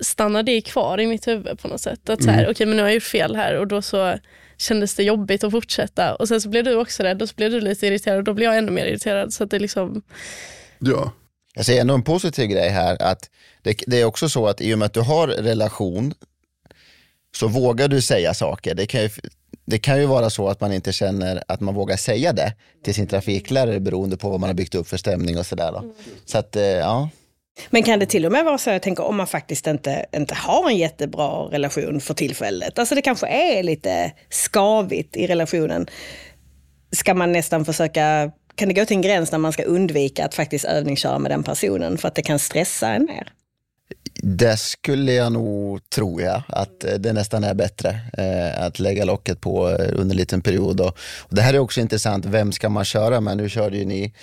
stannade 0.00 0.52
det 0.52 0.60
kvar 0.60 1.00
i 1.00 1.06
mitt 1.06 1.28
huvud 1.28 1.58
på 1.60 1.68
något 1.68 1.80
sätt. 1.80 2.10
Att 2.10 2.22
så 2.22 2.30
här, 2.30 2.50
okej 2.50 2.66
men 2.66 2.76
nu 2.76 2.82
har 2.82 2.88
jag 2.88 2.94
gjort 2.94 3.02
fel 3.02 3.36
här 3.36 3.58
och 3.58 3.66
då 3.66 3.82
så 3.82 4.14
kändes 4.62 4.94
det 4.94 5.02
jobbigt 5.02 5.44
att 5.44 5.50
fortsätta. 5.50 6.14
Och 6.14 6.28
sen 6.28 6.40
så 6.40 6.48
blev 6.48 6.64
du 6.64 6.76
också 6.76 7.02
rädd 7.02 7.22
och 7.22 7.28
så 7.28 7.34
blev 7.34 7.50
du 7.50 7.60
lite 7.60 7.86
irriterad 7.86 8.18
och 8.18 8.24
då 8.24 8.34
blev 8.34 8.44
jag 8.50 8.58
ännu 8.58 8.70
mer 8.70 8.86
irriterad. 8.86 9.32
Så 9.32 9.44
att 9.44 9.50
det 9.50 9.58
liksom, 9.58 10.02
ja. 10.78 11.12
Jag 11.54 11.66
ser 11.66 11.80
ändå 11.80 11.94
en 11.94 12.02
positiv 12.02 12.46
grej 12.46 12.68
här, 12.68 13.02
att 13.02 13.30
det, 13.62 13.82
det 13.86 14.00
är 14.00 14.04
också 14.04 14.28
så 14.28 14.46
att 14.46 14.60
i 14.60 14.74
och 14.74 14.78
med 14.78 14.86
att 14.86 14.92
du 14.92 15.00
har 15.00 15.28
relation 15.28 16.14
så 17.36 17.48
vågar 17.48 17.88
du 17.88 18.00
säga 18.00 18.34
saker. 18.34 18.74
Det 18.74 18.86
kan, 18.86 19.02
ju, 19.02 19.10
det 19.64 19.78
kan 19.78 20.00
ju 20.00 20.06
vara 20.06 20.30
så 20.30 20.48
att 20.48 20.60
man 20.60 20.72
inte 20.72 20.92
känner 20.92 21.42
att 21.48 21.60
man 21.60 21.74
vågar 21.74 21.96
säga 21.96 22.32
det 22.32 22.54
till 22.84 22.94
sin 22.94 23.06
trafiklärare 23.06 23.80
beroende 23.80 24.16
på 24.16 24.30
vad 24.30 24.40
man 24.40 24.48
har 24.48 24.54
byggt 24.54 24.74
upp 24.74 24.88
för 24.88 24.96
stämning 24.96 25.38
och 25.38 25.46
sådär. 25.46 25.82
Så 26.24 26.38
att, 26.38 26.56
eh, 26.56 26.62
ja. 26.62 27.08
Men 27.70 27.82
kan 27.82 27.98
det 27.98 28.06
till 28.06 28.26
och 28.26 28.32
med 28.32 28.44
vara 28.44 28.58
så, 28.58 28.70
jag 28.70 28.82
tänker 28.82 29.04
om 29.04 29.16
man 29.16 29.26
faktiskt 29.26 29.66
inte, 29.66 30.06
inte 30.16 30.34
har 30.34 30.70
en 30.70 30.76
jättebra 30.76 31.28
relation 31.28 32.00
för 32.00 32.14
tillfället. 32.14 32.78
Alltså 32.78 32.94
det 32.94 33.02
kanske 33.02 33.26
är 33.26 33.62
lite 33.62 34.12
skavigt 34.30 35.16
i 35.16 35.26
relationen. 35.26 35.86
Ska 36.92 37.14
man 37.14 37.32
nästan 37.32 37.64
försöka, 37.64 38.30
kan 38.54 38.68
det 38.68 38.74
gå 38.74 38.84
till 38.84 38.96
en 38.96 39.02
gräns 39.02 39.32
när 39.32 39.38
man 39.38 39.52
ska 39.52 39.62
undvika 39.62 40.24
att 40.24 40.34
faktiskt 40.34 40.64
övningsköra 40.64 41.18
med 41.18 41.30
den 41.30 41.42
personen 41.42 41.98
för 41.98 42.08
att 42.08 42.14
det 42.14 42.22
kan 42.22 42.38
stressa 42.38 42.88
en 42.88 43.04
mer? 43.04 43.32
Det 44.22 44.56
skulle 44.56 45.12
jag 45.12 45.32
nog 45.32 45.90
tro, 45.90 46.20
ja. 46.20 46.42
Att 46.48 46.84
eh, 46.84 46.94
det 46.94 47.12
nästan 47.12 47.44
är 47.44 47.54
bättre 47.54 48.00
eh, 48.18 48.64
att 48.64 48.78
lägga 48.78 49.04
locket 49.04 49.40
på 49.40 49.68
eh, 49.68 49.88
under 49.92 50.14
en 50.14 50.16
liten 50.16 50.42
period. 50.42 50.80
Och, 50.80 50.98
och 51.18 51.34
det 51.34 51.42
här 51.42 51.54
är 51.54 51.58
också 51.58 51.80
intressant, 51.80 52.26
vem 52.26 52.52
ska 52.52 52.68
man 52.68 52.84
köra 52.84 53.20
med? 53.20 53.36
Nu 53.36 53.48
körde 53.48 53.76
ju 53.76 53.84
ni, 53.84 54.14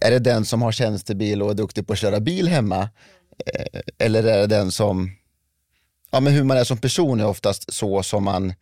är 0.00 0.10
det 0.10 0.18
den 0.18 0.44
som 0.44 0.62
har 0.62 0.72
tjänstebil 0.72 1.42
och 1.42 1.50
är 1.50 1.54
duktig 1.54 1.86
på 1.86 1.92
att 1.92 1.98
köra 1.98 2.20
bil 2.20 2.48
hemma? 2.48 2.88
Eh, 3.46 3.80
eller 3.98 4.24
är 4.24 4.38
det 4.38 4.46
den 4.46 4.72
som, 4.72 5.10
ja 6.10 6.20
men 6.20 6.32
hur 6.32 6.44
man 6.44 6.56
är 6.56 6.64
som 6.64 6.78
person 6.78 7.20
är 7.20 7.26
oftast 7.26 7.74
så 7.74 8.02
som 8.02 8.24
man 8.24 8.54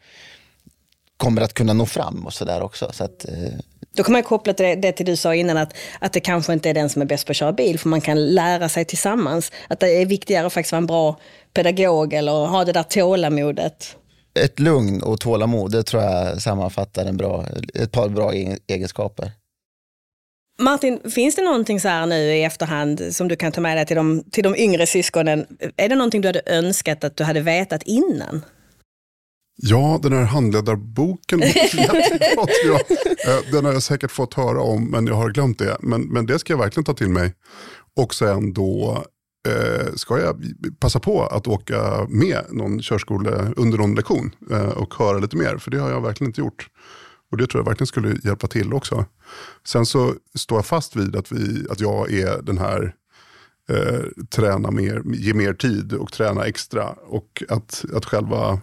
kommer 1.17 1.43
att 1.43 1.55
kunna 1.55 1.73
nå 1.73 1.87
fram 1.87 2.27
och 2.27 2.33
sådär 2.33 2.63
också. 2.63 2.91
Så 2.93 3.05
att, 3.05 3.25
eh, 3.29 3.53
Då 3.97 4.03
kan 4.05 4.13
man 4.13 4.23
koppla 4.23 4.53
till 4.55 4.67
det, 4.67 4.75
det 4.75 4.93
till 4.93 5.07
du 5.07 5.17
sa 5.17 5.35
innan, 5.35 5.57
att, 5.57 5.75
att 5.99 6.13
det 6.13 6.21
kanske 6.21 6.53
inte 6.53 6.71
är 6.71 6.75
den 6.75 6.91
som 6.91 7.03
är 7.03 7.07
bäst 7.07 7.27
på 7.27 7.31
att 7.31 7.37
köra 7.37 7.53
bil, 7.53 7.79
för 7.79 7.89
man 7.89 8.01
kan 8.01 8.35
lära 8.35 8.69
sig 8.69 8.85
tillsammans. 8.85 9.53
Att 9.69 9.81
det 9.81 9.89
är 10.03 10.07
viktigare 10.07 10.47
att 10.47 10.53
faktiskt 10.53 10.73
vara 10.73 10.79
en 10.81 10.87
bra 10.87 11.21
pedagog 11.55 12.13
eller 12.15 12.33
ha 12.33 12.65
det 12.65 12.73
där 12.73 12.83
tålamodet. 12.83 13.97
ett 14.35 14.59
lugn 14.59 15.03
och 15.03 15.21
tålamod, 15.21 15.73
det 15.73 15.83
tror 15.83 16.03
jag 16.03 16.43
sammanfattar 16.43 17.07
en 17.07 17.17
bra, 17.17 17.47
ett 17.75 17.93
par 17.93 18.09
bra 18.09 18.35
e- 18.35 18.59
egenskaper. 18.67 19.33
Martin, 20.63 21.11
finns 21.11 21.37
det 21.37 21.43
någonting 21.43 21.81
så 21.81 21.89
här 21.89 22.07
nu 22.07 22.17
i 22.17 22.45
efterhand 22.45 23.03
som 23.11 23.29
du 23.29 23.37
kan 23.37 23.53
ta 23.53 23.61
med 23.61 23.77
dig 23.77 23.87
till 23.87 23.97
de, 23.97 24.25
till 24.33 24.45
de 24.45 24.57
yngre 24.57 24.87
syskonen? 24.87 25.47
Är 25.77 25.89
det 25.89 25.95
någonting 25.95 26.21
du 26.21 26.29
hade 26.29 26.43
önskat 26.47 27.05
att 27.05 27.17
du 27.17 27.25
hade 27.25 27.41
vetat 27.41 27.83
innan? 27.83 28.45
Ja, 29.63 29.99
den 30.03 30.13
här 30.13 30.23
handledarboken 30.25 31.41
jag. 32.65 32.81
Eh, 33.37 33.53
Den 33.53 33.65
har 33.65 33.73
jag 33.73 33.83
säkert 33.83 34.11
fått 34.11 34.35
höra 34.35 34.61
om, 34.63 34.91
men 34.91 35.07
jag 35.07 35.15
har 35.15 35.31
glömt 35.31 35.59
det. 35.59 35.77
Men, 35.81 36.03
men 36.03 36.27
det 36.27 36.39
ska 36.39 36.53
jag 36.53 36.59
verkligen 36.59 36.85
ta 36.85 36.95
till 36.95 37.09
mig. 37.09 37.35
Och 37.97 38.15
sen 38.15 38.53
då 38.53 39.05
eh, 39.49 39.95
ska 39.95 40.19
jag 40.19 40.43
passa 40.81 41.01
på 41.01 41.23
att 41.23 41.47
åka 41.47 42.07
med 42.09 42.45
någon 42.51 42.81
körskole 42.83 43.53
under 43.57 43.79
någon 43.79 43.95
lektion 43.95 44.35
eh, 44.51 44.69
och 44.69 44.95
höra 44.95 45.19
lite 45.19 45.37
mer, 45.37 45.57
för 45.59 45.71
det 45.71 45.79
har 45.79 45.91
jag 45.91 46.01
verkligen 46.01 46.31
inte 46.31 46.41
gjort. 46.41 46.69
Och 47.31 47.37
det 47.37 47.47
tror 47.47 47.61
jag 47.61 47.67
verkligen 47.67 47.87
skulle 47.87 48.19
hjälpa 48.25 48.47
till 48.47 48.73
också. 48.73 49.05
Sen 49.65 49.87
så 49.87 50.15
står 50.35 50.59
jag 50.59 50.67
fast 50.67 50.97
vid 50.97 51.17
att, 51.17 51.33
vi, 51.33 51.67
att 51.71 51.81
jag 51.81 52.13
är 52.13 52.43
den 52.43 52.59
här 52.59 52.95
eh, 53.69 54.05
träna 54.31 54.71
mer, 54.71 55.03
ge 55.05 55.35
mer 55.35 55.55
tid 55.55 55.93
och 55.93 56.13
träna 56.13 56.45
extra. 56.45 56.89
Och 56.89 57.43
att, 57.49 57.85
att 57.95 58.05
själva 58.05 58.61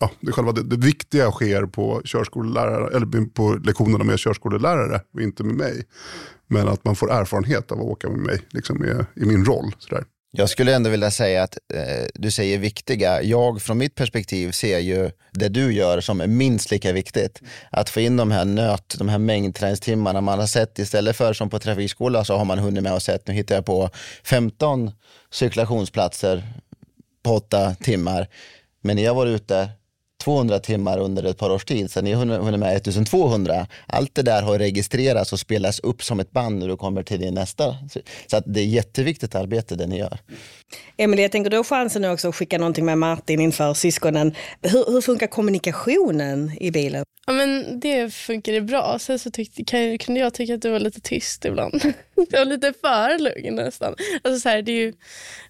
ja, 0.00 0.10
det, 0.20 0.32
själva 0.32 0.52
det, 0.52 0.62
det 0.62 0.76
viktiga 0.76 1.30
sker 1.30 1.66
på, 1.66 2.02
körskolelärare, 2.04 2.96
eller 2.96 3.26
på 3.26 3.52
lektionerna 3.52 4.04
med 4.04 4.18
körskolelärare 4.18 5.00
och 5.14 5.20
inte 5.20 5.44
med 5.44 5.54
mig. 5.54 5.84
Men 6.46 6.68
att 6.68 6.84
man 6.84 6.96
får 6.96 7.12
erfarenhet 7.12 7.72
av 7.72 7.78
att 7.78 7.84
åka 7.84 8.08
med 8.08 8.18
mig 8.18 8.40
liksom 8.50 8.84
i, 8.84 8.88
i 9.22 9.26
min 9.26 9.44
roll. 9.44 9.74
Sådär. 9.78 10.04
Jag 10.32 10.50
skulle 10.50 10.74
ändå 10.74 10.90
vilja 10.90 11.10
säga 11.10 11.42
att 11.42 11.58
eh, 11.74 12.06
du 12.14 12.30
säger 12.30 12.58
viktiga. 12.58 13.22
Jag 13.22 13.62
från 13.62 13.78
mitt 13.78 13.94
perspektiv 13.94 14.50
ser 14.50 14.78
ju 14.78 15.10
det 15.30 15.48
du 15.48 15.72
gör 15.72 16.00
som 16.00 16.20
är 16.20 16.26
minst 16.26 16.70
lika 16.70 16.92
viktigt. 16.92 17.42
Att 17.70 17.90
få 17.90 18.00
in 18.00 18.16
de 18.16 18.30
här 18.30 18.44
nöt, 18.44 18.94
de 18.98 19.08
här 19.08 19.18
mängdträningstimmarna 19.18 20.20
man 20.20 20.38
har 20.38 20.46
sett 20.46 20.78
istället 20.78 21.16
för 21.16 21.32
som 21.32 21.50
på 21.50 21.58
trafikskola 21.58 22.24
så 22.24 22.36
har 22.36 22.44
man 22.44 22.58
hunnit 22.58 22.82
med 22.82 22.94
och 22.94 23.02
sett, 23.02 23.26
nu 23.26 23.34
hittar 23.34 23.54
jag 23.54 23.66
på 23.66 23.90
15 24.24 24.90
cirkulationsplatser 25.30 26.44
på 27.22 27.34
åtta 27.34 27.74
timmar. 27.74 28.28
Men 28.82 28.96
när 28.96 29.02
jag 29.02 29.14
var 29.14 29.26
ute 29.26 29.68
200 30.20 30.58
timmar 30.58 30.98
under 30.98 31.24
ett 31.24 31.38
par 31.38 31.50
års 31.50 31.64
tid, 31.64 31.90
så 31.90 32.00
ni 32.00 32.12
har 32.12 32.26
hunnit 32.26 32.60
med 32.60 32.76
1200. 32.76 33.66
Allt 33.86 34.14
det 34.14 34.22
där 34.22 34.42
har 34.42 34.58
registrerats 34.58 35.32
och 35.32 35.38
spelats 35.38 35.80
upp 35.80 36.02
som 36.02 36.20
ett 36.20 36.30
band 36.30 36.58
när 36.58 36.68
du 36.68 36.76
kommer 36.76 37.02
till 37.02 37.20
din 37.20 37.34
nästa. 37.34 37.76
Så 38.26 38.36
att 38.36 38.44
det 38.46 38.60
är 38.60 38.64
jätteviktigt 38.64 39.34
arbete 39.34 39.76
det 39.76 39.86
ni 39.86 39.98
gör. 39.98 40.18
Emelie, 40.96 41.24
jag 41.24 41.32
tänker 41.32 41.50
du 41.50 41.56
har 41.56 41.64
chansen 41.64 42.02
nu 42.02 42.10
också 42.10 42.28
att 42.28 42.34
skicka 42.34 42.58
någonting 42.58 42.84
med 42.84 42.98
Martin 42.98 43.40
inför 43.40 43.74
syskonen. 43.74 44.34
Hur, 44.62 44.92
hur 44.92 45.00
funkar 45.00 45.26
kommunikationen 45.26 46.56
i 46.60 46.70
bilen? 46.70 47.04
ja, 47.30 47.34
men 47.34 47.80
det 47.80 48.14
funkade 48.14 48.60
bra. 48.60 48.98
Sen 48.98 49.18
så 49.18 49.30
tyckte, 49.30 49.64
kan, 49.64 49.98
kunde 49.98 50.20
jag 50.20 50.34
tycka 50.34 50.54
att 50.54 50.62
du 50.62 50.70
var 50.70 50.80
lite 50.80 51.00
tyst 51.00 51.44
ibland. 51.44 51.82
Det 52.30 52.38
var 52.38 52.44
lite 52.44 52.72
för 52.80 53.18
lugn 53.18 53.54
nästan. 53.54 53.94
Alltså 54.22 54.40
så 54.40 54.48
här, 54.48 54.62
det, 54.62 54.72
är 54.72 54.76
ju, 54.76 54.92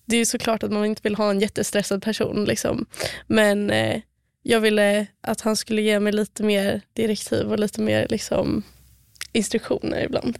det 0.04 0.16
är 0.16 0.18
ju 0.18 0.24
såklart 0.24 0.62
att 0.62 0.72
man 0.72 0.84
inte 0.84 1.02
vill 1.02 1.14
ha 1.14 1.30
en 1.30 1.40
jättestressad 1.40 2.02
person. 2.02 2.44
Liksom. 2.44 2.86
Men 3.26 3.70
eh, 3.70 4.00
jag 4.42 4.60
ville 4.60 5.06
att 5.20 5.40
han 5.40 5.56
skulle 5.56 5.82
ge 5.82 6.00
mig 6.00 6.12
lite 6.12 6.42
mer 6.42 6.80
direktiv 6.92 7.46
och 7.46 7.58
lite 7.58 7.80
mer 7.80 8.06
liksom, 8.10 8.62
instruktioner 9.32 10.04
ibland. 10.04 10.38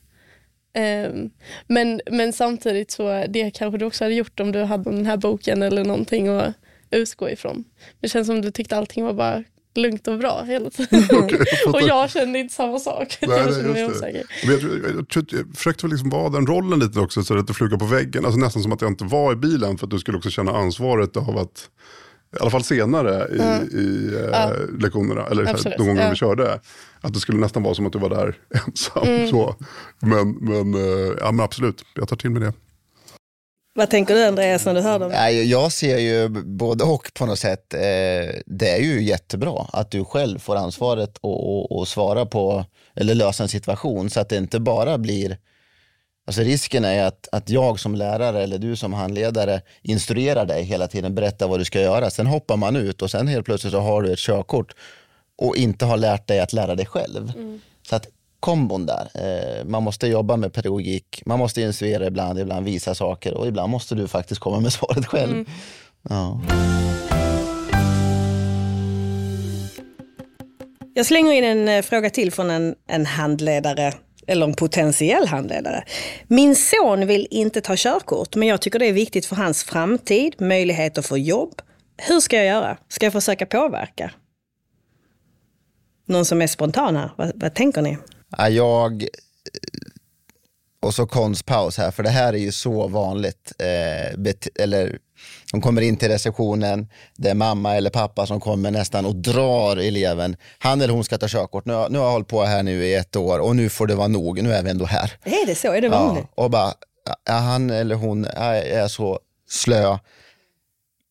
Ehm, 0.72 1.30
men, 1.66 2.00
men 2.10 2.32
samtidigt 2.32 2.90
så 2.90 3.24
det 3.28 3.50
kanske 3.50 3.78
du 3.78 3.84
också 3.84 4.04
hade 4.04 4.14
gjort 4.14 4.40
om 4.40 4.52
du 4.52 4.62
hade 4.62 4.90
den 4.90 5.06
här 5.06 5.16
boken 5.16 5.62
eller 5.62 5.84
någonting 5.84 6.28
att 6.28 6.54
utgå 6.90 7.30
ifrån. 7.30 7.64
Det 8.00 8.08
känns 8.08 8.26
som 8.26 8.42
du 8.42 8.50
tyckte 8.50 8.76
allting 8.76 9.04
var 9.04 9.12
bara 9.12 9.44
lugnt 9.74 10.08
och 10.08 10.18
bra 10.18 10.42
hela 10.42 10.70
tiden. 10.70 11.04
och 11.66 11.82
jag 11.82 12.10
kände 12.10 12.38
inte 12.38 12.54
samma 12.54 12.78
sak. 12.78 13.18
Nej, 13.22 13.38
jag 13.38 13.54
kände 13.54 13.68
mig 13.68 13.86
osäker. 13.86 14.26
Men 14.46 14.54
Jag, 14.54 14.62
jag, 14.62 15.06
jag, 15.14 15.24
jag 15.30 15.56
försökte 15.56 15.86
liksom 15.86 16.10
vara 16.10 16.28
den 16.28 16.46
rollen 16.46 16.78
lite 16.78 17.00
också 17.00 17.22
så 17.22 17.38
att 17.38 17.46
det 17.46 17.54
flugade 17.54 17.78
på 17.78 17.84
väggen. 17.84 18.24
Alltså 18.24 18.40
nästan 18.40 18.62
som 18.62 18.72
att 18.72 18.80
jag 18.80 18.90
inte 18.90 19.04
var 19.04 19.32
i 19.32 19.36
bilen 19.36 19.78
för 19.78 19.86
att 19.86 19.90
du 19.90 19.98
skulle 19.98 20.18
också 20.18 20.30
känna 20.30 20.52
ansvaret 20.52 21.16
av 21.16 21.38
att 21.38 21.70
i 22.36 22.40
alla 22.40 22.50
fall 22.50 22.64
senare 22.64 23.28
i, 23.32 23.76
i 23.76 24.14
eh, 24.14 24.28
Ja. 24.32 24.52
lektionerna, 24.78 25.26
eller 25.26 25.44
här, 25.44 25.74
de 25.78 25.86
gånger 25.86 26.02
ja. 26.02 26.10
vi 26.10 26.16
körde, 26.16 26.60
att 27.00 27.14
det 27.14 27.20
skulle 27.20 27.38
nästan 27.38 27.62
vara 27.62 27.74
som 27.74 27.86
att 27.86 27.92
du 27.92 27.98
var 27.98 28.10
där 28.10 28.34
ensam. 28.66 29.08
Mm. 29.08 29.28
Så. 29.30 29.54
Men, 30.00 30.30
men, 30.30 30.74
eh, 30.74 31.12
ja, 31.20 31.32
men 31.32 31.40
absolut, 31.44 31.82
jag 31.94 32.08
tar 32.08 32.16
till 32.16 32.30
mig 32.30 32.42
det. 32.42 32.52
Vad 33.74 33.90
tänker 33.90 34.14
du 34.14 34.24
Andreas 34.24 34.66
när 34.66 34.74
du 34.74 34.80
hör 34.80 34.98
dem? 34.98 35.10
Nej, 35.10 35.50
jag 35.50 35.72
ser 35.72 35.98
ju 35.98 36.28
både 36.28 36.84
och 36.84 37.10
på 37.14 37.26
något 37.26 37.38
sätt. 37.38 37.74
Eh, 37.74 37.80
Det 38.46 38.68
är 38.68 38.80
ju 38.82 39.02
jättebra 39.02 39.66
att 39.72 39.90
du 39.90 40.04
själv 40.04 40.38
får 40.38 40.56
ansvaret 40.56 41.18
och, 41.20 41.56
och, 41.56 41.78
och 41.78 41.88
svara 41.88 42.26
på 42.26 42.64
eller 42.94 43.14
lösa 43.14 43.42
en 43.42 43.48
situation 43.48 44.10
så 44.10 44.20
att 44.20 44.28
det 44.28 44.36
inte 44.36 44.60
bara 44.60 44.98
blir 44.98 45.38
Alltså 46.30 46.42
risken 46.42 46.84
är 46.84 47.04
att, 47.04 47.28
att 47.32 47.50
jag 47.50 47.80
som 47.80 47.94
lärare 47.94 48.42
eller 48.42 48.58
du 48.58 48.76
som 48.76 48.92
handledare 48.92 49.62
instruerar 49.82 50.46
dig 50.46 50.64
hela 50.64 50.88
tiden, 50.88 51.14
berättar 51.14 51.48
vad 51.48 51.60
du 51.60 51.64
ska 51.64 51.80
göra. 51.80 52.10
Sen 52.10 52.26
hoppar 52.26 52.56
man 52.56 52.76
ut 52.76 53.02
och 53.02 53.10
sen 53.10 53.28
helt 53.28 53.46
plötsligt 53.46 53.72
så 53.72 53.80
har 53.80 54.02
du 54.02 54.12
ett 54.12 54.18
körkort 54.18 54.74
och 55.38 55.56
inte 55.56 55.84
har 55.84 55.96
lärt 55.96 56.26
dig 56.26 56.40
att 56.40 56.52
lära 56.52 56.74
dig 56.74 56.86
själv. 56.86 57.32
Mm. 57.36 57.60
Så 57.82 57.96
att 57.96 58.06
kombon 58.40 58.86
där. 58.86 59.08
Eh, 59.14 59.64
man 59.64 59.82
måste 59.82 60.06
jobba 60.06 60.36
med 60.36 60.52
pedagogik, 60.52 61.22
man 61.26 61.38
måste 61.38 61.62
instruera 61.62 62.06
ibland, 62.06 62.38
ibland 62.38 62.64
visa 62.64 62.94
saker 62.94 63.34
och 63.34 63.46
ibland 63.46 63.70
måste 63.70 63.94
du 63.94 64.08
faktiskt 64.08 64.40
komma 64.40 64.60
med 64.60 64.72
svaret 64.78 65.06
själv. 65.06 65.32
Mm. 65.32 65.46
Ja. 66.08 66.40
Jag 70.94 71.06
slänger 71.06 71.32
in 71.32 71.44
en 71.44 71.68
eh, 71.68 71.82
fråga 71.82 72.10
till 72.10 72.32
från 72.32 72.50
en, 72.50 72.74
en 72.88 73.06
handledare 73.06 73.94
eller 74.30 74.46
en 74.46 74.54
potentiell 74.54 75.26
handledare. 75.26 75.84
Min 76.26 76.56
son 76.56 77.06
vill 77.06 77.26
inte 77.30 77.60
ta 77.60 77.74
körkort, 77.76 78.36
men 78.36 78.48
jag 78.48 78.60
tycker 78.60 78.78
det 78.78 78.86
är 78.86 78.92
viktigt 78.92 79.26
för 79.26 79.36
hans 79.36 79.64
framtid, 79.64 80.34
möjligheter 80.38 81.02
för 81.02 81.16
jobb. 81.16 81.62
Hur 81.96 82.20
ska 82.20 82.36
jag 82.36 82.46
göra? 82.46 82.76
Ska 82.88 83.06
jag 83.06 83.12
försöka 83.12 83.46
påverka? 83.46 84.10
Någon 86.06 86.24
som 86.24 86.42
är 86.42 86.46
spontan 86.46 86.96
här, 86.96 87.10
vad, 87.16 87.32
vad 87.34 87.54
tänker 87.54 87.82
ni? 87.82 87.98
Jag 88.50 89.02
eh, 89.02 89.08
och 90.82 90.94
så 90.94 91.06
konstpaus 91.06 91.78
här, 91.78 91.90
för 91.90 92.02
det 92.02 92.10
här 92.10 92.32
är 92.32 92.38
ju 92.38 92.52
så 92.52 92.88
vanligt. 92.88 93.52
Eh, 93.58 94.64
eller 94.64 94.98
de 95.52 95.60
kommer 95.60 95.82
in 95.82 95.96
till 95.96 96.08
receptionen, 96.08 96.88
det 97.16 97.30
är 97.30 97.34
mamma 97.34 97.76
eller 97.76 97.90
pappa 97.90 98.26
som 98.26 98.40
kommer 98.40 98.70
nästan 98.70 99.06
och 99.06 99.16
drar 99.16 99.76
eleven. 99.76 100.36
Han 100.58 100.80
eller 100.80 100.94
hon 100.94 101.04
ska 101.04 101.18
ta 101.18 101.28
körkort. 101.28 101.64
Nu, 101.64 101.86
nu 101.90 101.98
har 101.98 102.04
jag 102.04 102.12
hållit 102.12 102.28
på 102.28 102.44
här 102.44 102.62
nu 102.62 102.84
i 102.84 102.94
ett 102.94 103.16
år 103.16 103.38
och 103.38 103.56
nu 103.56 103.68
får 103.68 103.86
det 103.86 103.94
vara 103.94 104.08
nog. 104.08 104.42
Nu 104.42 104.52
är 104.52 104.62
vi 104.62 104.70
ändå 104.70 104.84
här. 104.84 105.12
Är 105.24 105.46
det 105.46 105.54
så? 105.54 105.72
Är 105.72 105.80
det 105.80 105.88
vanligt? 105.88 106.24
Ja, 106.36 106.44
och 106.44 106.50
bara, 106.50 106.72
han 107.26 107.70
eller 107.70 107.94
hon 107.94 108.24
är 108.24 108.88
så 108.88 109.18
slö 109.48 109.98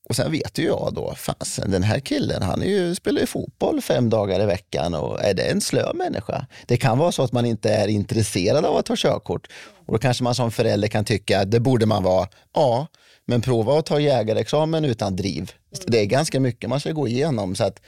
och 0.10 0.16
sen 0.16 0.32
vet 0.32 0.58
ju 0.58 0.66
jag 0.66 0.92
då, 0.96 1.16
fasen 1.16 1.72
den 1.72 1.84
här 1.84 2.00
killen 2.00 2.42
han 2.42 2.62
är 2.62 2.68
ju, 2.68 2.96
spelar 2.96 3.22
ju 3.22 3.26
fotboll 3.26 3.82
fem 3.82 4.10
dagar 4.10 4.42
i 4.42 4.46
veckan 4.46 4.94
och 4.94 5.24
är 5.24 5.34
det 5.34 5.44
en 5.44 5.62
slö 5.62 5.94
människa? 5.94 6.46
Det 6.66 6.78
kan 6.78 6.98
vara 6.98 7.12
så 7.12 7.24
att 7.24 7.32
man 7.32 7.46
inte 7.46 7.70
är 7.70 7.88
intresserad 7.88 8.66
av 8.66 8.78
att 8.78 8.86
ta 8.86 8.96
körkort 8.98 9.48
och 9.86 9.94
då 9.94 10.00
kanske 10.00 10.24
man 10.24 10.36
som 10.36 10.52
förälder 10.52 10.88
kan 10.88 11.06
tycka, 11.06 11.46
det 11.46 11.60
borde 11.60 11.86
man 11.86 12.04
vara, 12.04 12.28
ja, 12.54 12.88
men 13.26 13.42
prova 13.42 13.80
att 13.80 13.86
ta 13.86 14.00
jägarexamen 14.00 14.86
utan 14.86 15.16
driv. 15.16 15.52
Det 15.88 16.00
är 16.02 16.06
ganska 16.06 16.40
mycket 16.40 16.70
man 16.70 16.80
ska 16.80 16.92
gå 16.92 17.08
igenom 17.08 17.56
så 17.56 17.64
att 17.64 17.82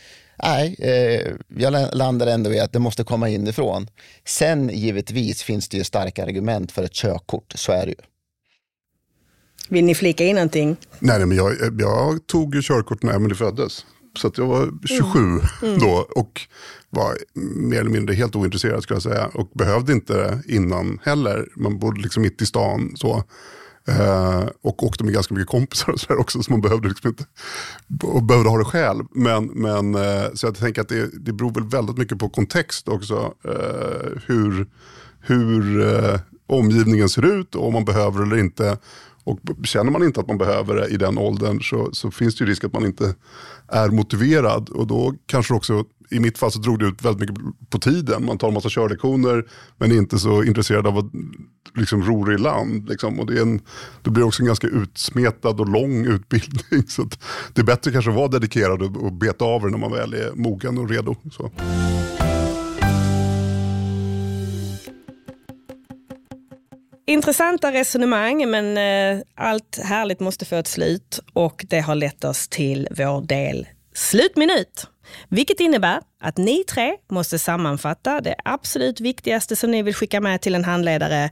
nej, 0.44 0.76
eh, 0.80 1.32
jag 1.58 1.96
landar 1.96 2.28
ändå 2.28 2.54
i 2.54 2.60
att 2.60 2.74
det 2.74 2.80
måste 2.80 3.04
komma 3.04 3.30
inifrån. 3.30 3.88
Sen 4.26 4.70
givetvis 4.70 5.44
finns 5.44 5.70
det 5.70 5.78
ju 5.78 5.84
starka 5.84 6.24
argument 6.24 6.72
för 6.72 6.84
ett 6.84 6.94
körkort, 6.94 7.54
så 7.56 7.72
är 7.72 7.86
det 7.86 7.92
ju. 7.92 8.11
Vill 9.72 9.86
ni 9.86 9.96
flika 9.96 10.24
in 10.24 10.36
någonting? 10.36 10.78
Nej, 11.00 11.18
nej 11.18 11.28
men 11.28 11.38
jag, 11.38 11.54
jag 11.80 12.28
tog 12.28 12.56
ju 12.56 12.62
körkort 12.64 13.04
när 13.04 13.14
Emelie 13.14 13.36
föddes. 13.36 13.86
Så 14.18 14.28
att 14.28 14.38
jag 14.38 14.48
var 14.48 14.88
27 14.88 15.20
mm. 15.20 15.42
mm. 15.62 15.80
då 15.80 16.08
och 16.16 16.42
var 16.90 17.18
mer 17.56 17.80
eller 17.80 17.90
mindre 17.90 18.16
helt 18.16 18.36
ointresserad 18.36 18.84
skulle 18.84 18.96
jag 18.96 19.04
säga. 19.04 19.26
Och 19.34 19.50
behövde 19.54 19.94
inte 19.94 20.14
det 20.14 20.42
innan 20.48 21.00
heller. 21.04 21.48
Man 21.56 21.80
bodde 21.80 22.02
liksom 22.02 22.24
mitt 22.24 22.42
i 22.42 22.46
stan. 22.46 22.92
så. 22.96 23.24
Uh, 23.90 24.48
och 24.62 24.84
åkte 24.84 25.04
med 25.04 25.14
ganska 25.14 25.34
mycket 25.34 25.50
kompisar 25.50 25.92
och 25.92 26.00
så 26.00 26.16
också, 26.16 26.44
så 26.44 26.52
man 26.52 26.62
behövde 26.62 26.88
liksom 26.88 27.10
inte 27.10 27.26
och 28.04 28.24
behövde 28.24 28.50
ha 28.50 28.58
det 28.58 28.66
själv. 28.66 29.06
Men, 29.12 29.46
men, 29.46 29.96
uh, 29.96 30.34
så 30.34 30.48
jag 30.48 30.56
tänker 30.56 30.82
att 30.82 30.90
det, 30.90 31.26
det 31.26 31.34
beror 31.34 31.54
väl 31.54 31.64
väldigt 31.64 31.98
mycket 31.98 32.20
på 32.20 32.30
kontext 32.30 32.88
också. 32.88 33.34
Uh, 33.48 34.20
hur 34.26 34.68
hur 35.24 35.84
omgivningen 36.52 37.10
ser 37.10 37.26
ut 37.26 37.56
och 37.56 37.68
om 37.68 37.74
man 37.74 37.86
behöver 37.86 38.20
det 38.20 38.26
eller 38.26 38.38
inte. 38.38 38.78
Och 39.24 39.40
känner 39.64 39.92
man 39.92 40.04
inte 40.04 40.20
att 40.20 40.28
man 40.28 40.38
behöver 40.38 40.76
det 40.76 40.88
i 40.88 40.98
den 40.98 41.18
åldern 41.18 41.62
så, 41.62 41.90
så 41.94 42.12
finns 42.12 42.36
det 42.36 42.44
ju 42.44 42.50
risk 42.50 42.64
att 42.64 42.74
man 42.74 42.86
inte 42.86 43.16
är 43.68 43.90
motiverad. 43.90 44.70
Och 44.70 44.88
då 44.88 45.14
kanske 45.26 45.54
också, 45.54 45.86
i 46.10 46.20
mitt 46.20 46.38
fall 46.38 46.52
så 46.52 46.60
drog 46.60 46.80
det 46.80 46.86
ut 46.86 47.06
väldigt 47.06 47.30
mycket 47.30 47.70
på 47.70 47.80
tiden. 47.80 48.26
Man 48.26 48.38
tar 48.38 48.48
en 48.48 48.54
massa 48.54 48.70
körlektioner 48.70 49.46
men 49.78 49.92
är 49.92 49.96
inte 49.96 50.20
så 50.20 50.44
intresserad 50.44 50.88
av 50.88 50.98
att 50.98 51.06
liksom, 51.76 52.04
ro 52.04 52.32
i 52.32 52.38
land. 52.38 52.90
Liksom. 52.90 53.20
Och 53.20 53.26
det, 53.26 53.38
är 53.38 53.42
en, 53.42 53.62
det 54.02 54.10
blir 54.10 54.24
också 54.24 54.42
en 54.42 54.48
ganska 54.48 54.68
utsmetad 54.68 55.60
och 55.60 55.70
lång 55.70 56.06
utbildning. 56.14 56.88
Så 56.88 57.10
det 57.54 57.62
är 57.62 57.66
bättre 57.66 57.92
kanske 57.92 58.12
att 58.12 58.18
vara 58.18 58.28
dedikerad 58.28 58.82
och, 58.82 59.04
och 59.04 59.14
beta 59.14 59.46
av 59.46 59.62
det 59.62 59.70
när 59.70 59.78
man 59.78 59.92
väl 59.92 60.14
är 60.14 60.32
mogen 60.36 60.78
och 60.78 60.90
redo. 60.90 61.16
Så. 61.32 61.52
Intressanta 67.12 67.72
resonemang, 67.72 68.50
men 68.50 68.78
eh, 68.78 69.24
allt 69.36 69.80
härligt 69.84 70.20
måste 70.20 70.46
få 70.46 70.56
ett 70.56 70.68
slut 70.68 71.20
och 71.34 71.66
det 71.70 71.80
har 71.80 71.96
lett 71.96 72.24
oss 72.24 72.48
till 72.48 72.88
vår 72.92 73.22
del 73.22 73.68
slutminut. 73.94 74.88
Vilket 75.30 75.60
innebär 75.60 76.02
att 76.22 76.38
ni 76.38 76.64
tre 76.64 76.98
måste 77.10 77.40
sammanfatta 77.40 78.22
det 78.22 78.36
absolut 78.46 79.00
viktigaste 79.00 79.56
som 79.56 79.72
ni 79.72 79.84
vill 79.84 79.94
skicka 79.94 80.22
med 80.22 80.42
till 80.42 80.56
en 80.56 80.66
handledare 80.66 81.30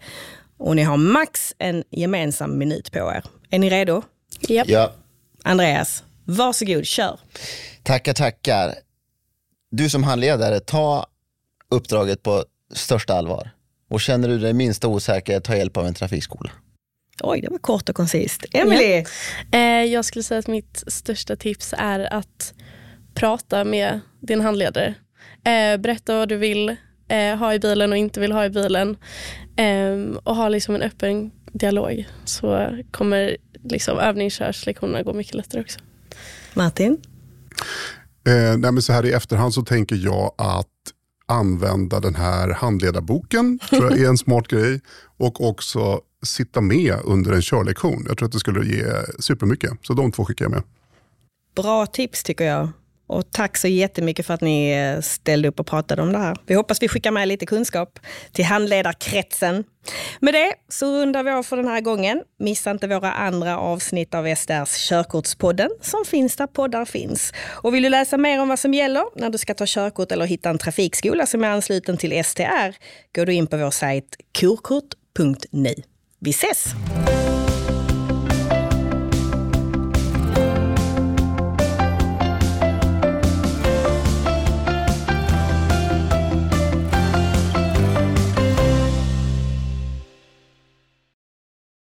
och 0.57 0.75
ni 0.75 0.83
har 0.83 0.97
max 0.97 1.53
en 1.57 1.83
gemensam 1.89 2.57
minut 2.57 2.91
på 2.91 2.97
er. 2.99 3.23
Är 3.49 3.59
ni 3.59 3.69
redo? 3.69 4.01
Yep. 4.49 4.69
Ja. 4.69 4.91
Andreas, 5.43 6.03
varsågod, 6.25 6.85
kör. 6.85 7.19
Tackar, 7.83 8.13
tackar. 8.13 8.75
Du 9.71 9.89
som 9.89 10.03
handledare, 10.03 10.59
ta 10.59 11.05
uppdraget 11.71 12.23
på 12.23 12.43
största 12.73 13.13
allvar. 13.13 13.51
Och 13.89 14.01
känner 14.01 14.27
du 14.27 14.37
dig 14.37 14.53
minsta 14.53 14.87
osäker, 14.87 15.39
ta 15.39 15.55
hjälp 15.55 15.77
av 15.77 15.87
en 15.87 15.93
trafikskola. 15.93 16.51
Oj, 17.23 17.41
det 17.41 17.49
var 17.49 17.57
kort 17.57 17.89
och 17.89 17.95
koncist. 17.95 18.45
Emily? 18.51 19.03
Ja. 19.51 19.57
Eh, 19.57 19.85
jag 19.85 20.05
skulle 20.05 20.23
säga 20.23 20.39
att 20.39 20.47
mitt 20.47 20.83
största 20.87 21.35
tips 21.35 21.73
är 21.77 22.13
att 22.13 22.53
prata 23.13 23.63
med 23.63 23.99
din 24.21 24.41
handledare. 24.41 24.95
Eh, 25.45 25.77
berätta 25.77 26.17
vad 26.17 26.29
du 26.29 26.37
vill 26.37 26.75
eh, 27.07 27.35
ha 27.35 27.53
i 27.53 27.59
bilen 27.59 27.91
och 27.91 27.97
inte 27.97 28.19
vill 28.19 28.31
ha 28.31 28.45
i 28.45 28.49
bilen. 28.49 28.97
Ehm, 29.55 30.19
och 30.23 30.35
ha 30.35 30.49
liksom 30.49 30.75
en 30.75 30.81
öppen 30.81 31.31
dialog. 31.53 32.05
Så 32.25 32.77
kommer 32.91 33.37
liksom 33.63 33.99
övningskörslektionerna 33.99 35.03
gå 35.03 35.13
mycket 35.13 35.33
lättare 35.33 35.61
också. 35.61 35.79
Martin? 36.53 36.97
Eh, 38.27 38.57
nej 38.57 38.71
men 38.71 38.81
så 38.81 38.93
här 38.93 39.05
i 39.05 39.11
efterhand 39.11 39.53
så 39.53 39.61
tänker 39.61 39.95
jag 39.95 40.33
att 40.37 40.67
använda 41.29 41.99
den 41.99 42.15
här 42.15 42.49
handledarboken, 42.49 43.59
tror 43.69 43.83
jag 43.83 43.99
är 43.99 44.07
en 44.07 44.17
smart 44.17 44.47
grej. 44.47 44.81
Och 45.17 45.49
också 45.49 46.01
sitta 46.23 46.61
med 46.61 46.95
under 47.03 47.31
en 47.31 47.41
körlektion. 47.41 48.05
Jag 48.07 48.17
tror 48.17 48.27
att 48.27 48.31
det 48.31 48.39
skulle 48.39 48.75
ge 48.75 48.83
supermycket. 49.19 49.71
Så 49.81 49.93
de 49.93 50.11
två 50.11 50.25
skickar 50.25 50.45
jag 50.45 50.51
med. 50.51 50.63
Bra 51.55 51.85
tips 51.85 52.23
tycker 52.23 52.45
jag. 52.45 52.69
Och 53.09 53.31
tack 53.31 53.57
så 53.57 53.67
jättemycket 53.67 54.25
för 54.25 54.33
att 54.33 54.41
ni 54.41 54.71
eh, 54.71 55.01
ställde 55.01 55.47
upp 55.47 55.59
och 55.59 55.67
pratade 55.67 56.01
om 56.01 56.11
det 56.11 56.17
här. 56.17 56.37
Vi 56.45 56.53
hoppas 56.53 56.81
vi 56.81 56.87
skickar 56.87 57.11
med 57.11 57.27
lite 57.27 57.45
kunskap 57.45 57.99
till 58.31 58.45
handledarkretsen. 58.45 59.63
Med 60.19 60.33
det 60.33 60.53
så 60.67 60.85
rundar 60.85 61.23
vi 61.23 61.31
av 61.31 61.43
för 61.43 61.57
den 61.57 61.67
här 61.67 61.81
gången. 61.81 62.23
Missa 62.39 62.71
inte 62.71 62.87
våra 62.87 63.11
andra 63.11 63.57
avsnitt 63.57 64.15
av 64.15 64.35
SDRs 64.35 64.89
Körkortspodden 64.89 65.69
som 65.81 66.05
finns 66.05 66.35
där 66.35 66.47
poddar 66.47 66.85
finns. 66.85 67.33
Och 67.47 67.75
vill 67.75 67.83
du 67.83 67.89
läsa 67.89 68.17
mer 68.17 68.41
om 68.41 68.47
vad 68.47 68.59
som 68.59 68.73
gäller 68.73 69.03
när 69.15 69.29
du 69.29 69.37
ska 69.37 69.53
ta 69.53 69.65
körkort 69.67 70.11
eller 70.11 70.25
hitta 70.25 70.49
en 70.49 70.57
trafikskola 70.57 71.25
som 71.25 71.43
är 71.43 71.49
ansluten 71.49 71.97
till 71.97 72.23
STR 72.23 72.75
går 73.15 73.25
du 73.25 73.33
in 73.33 73.47
på 73.47 73.57
vår 73.57 73.71
sajt 73.71 74.15
kurkort.nu. 74.39 75.73
Vi 76.19 76.29
ses! 76.29 76.65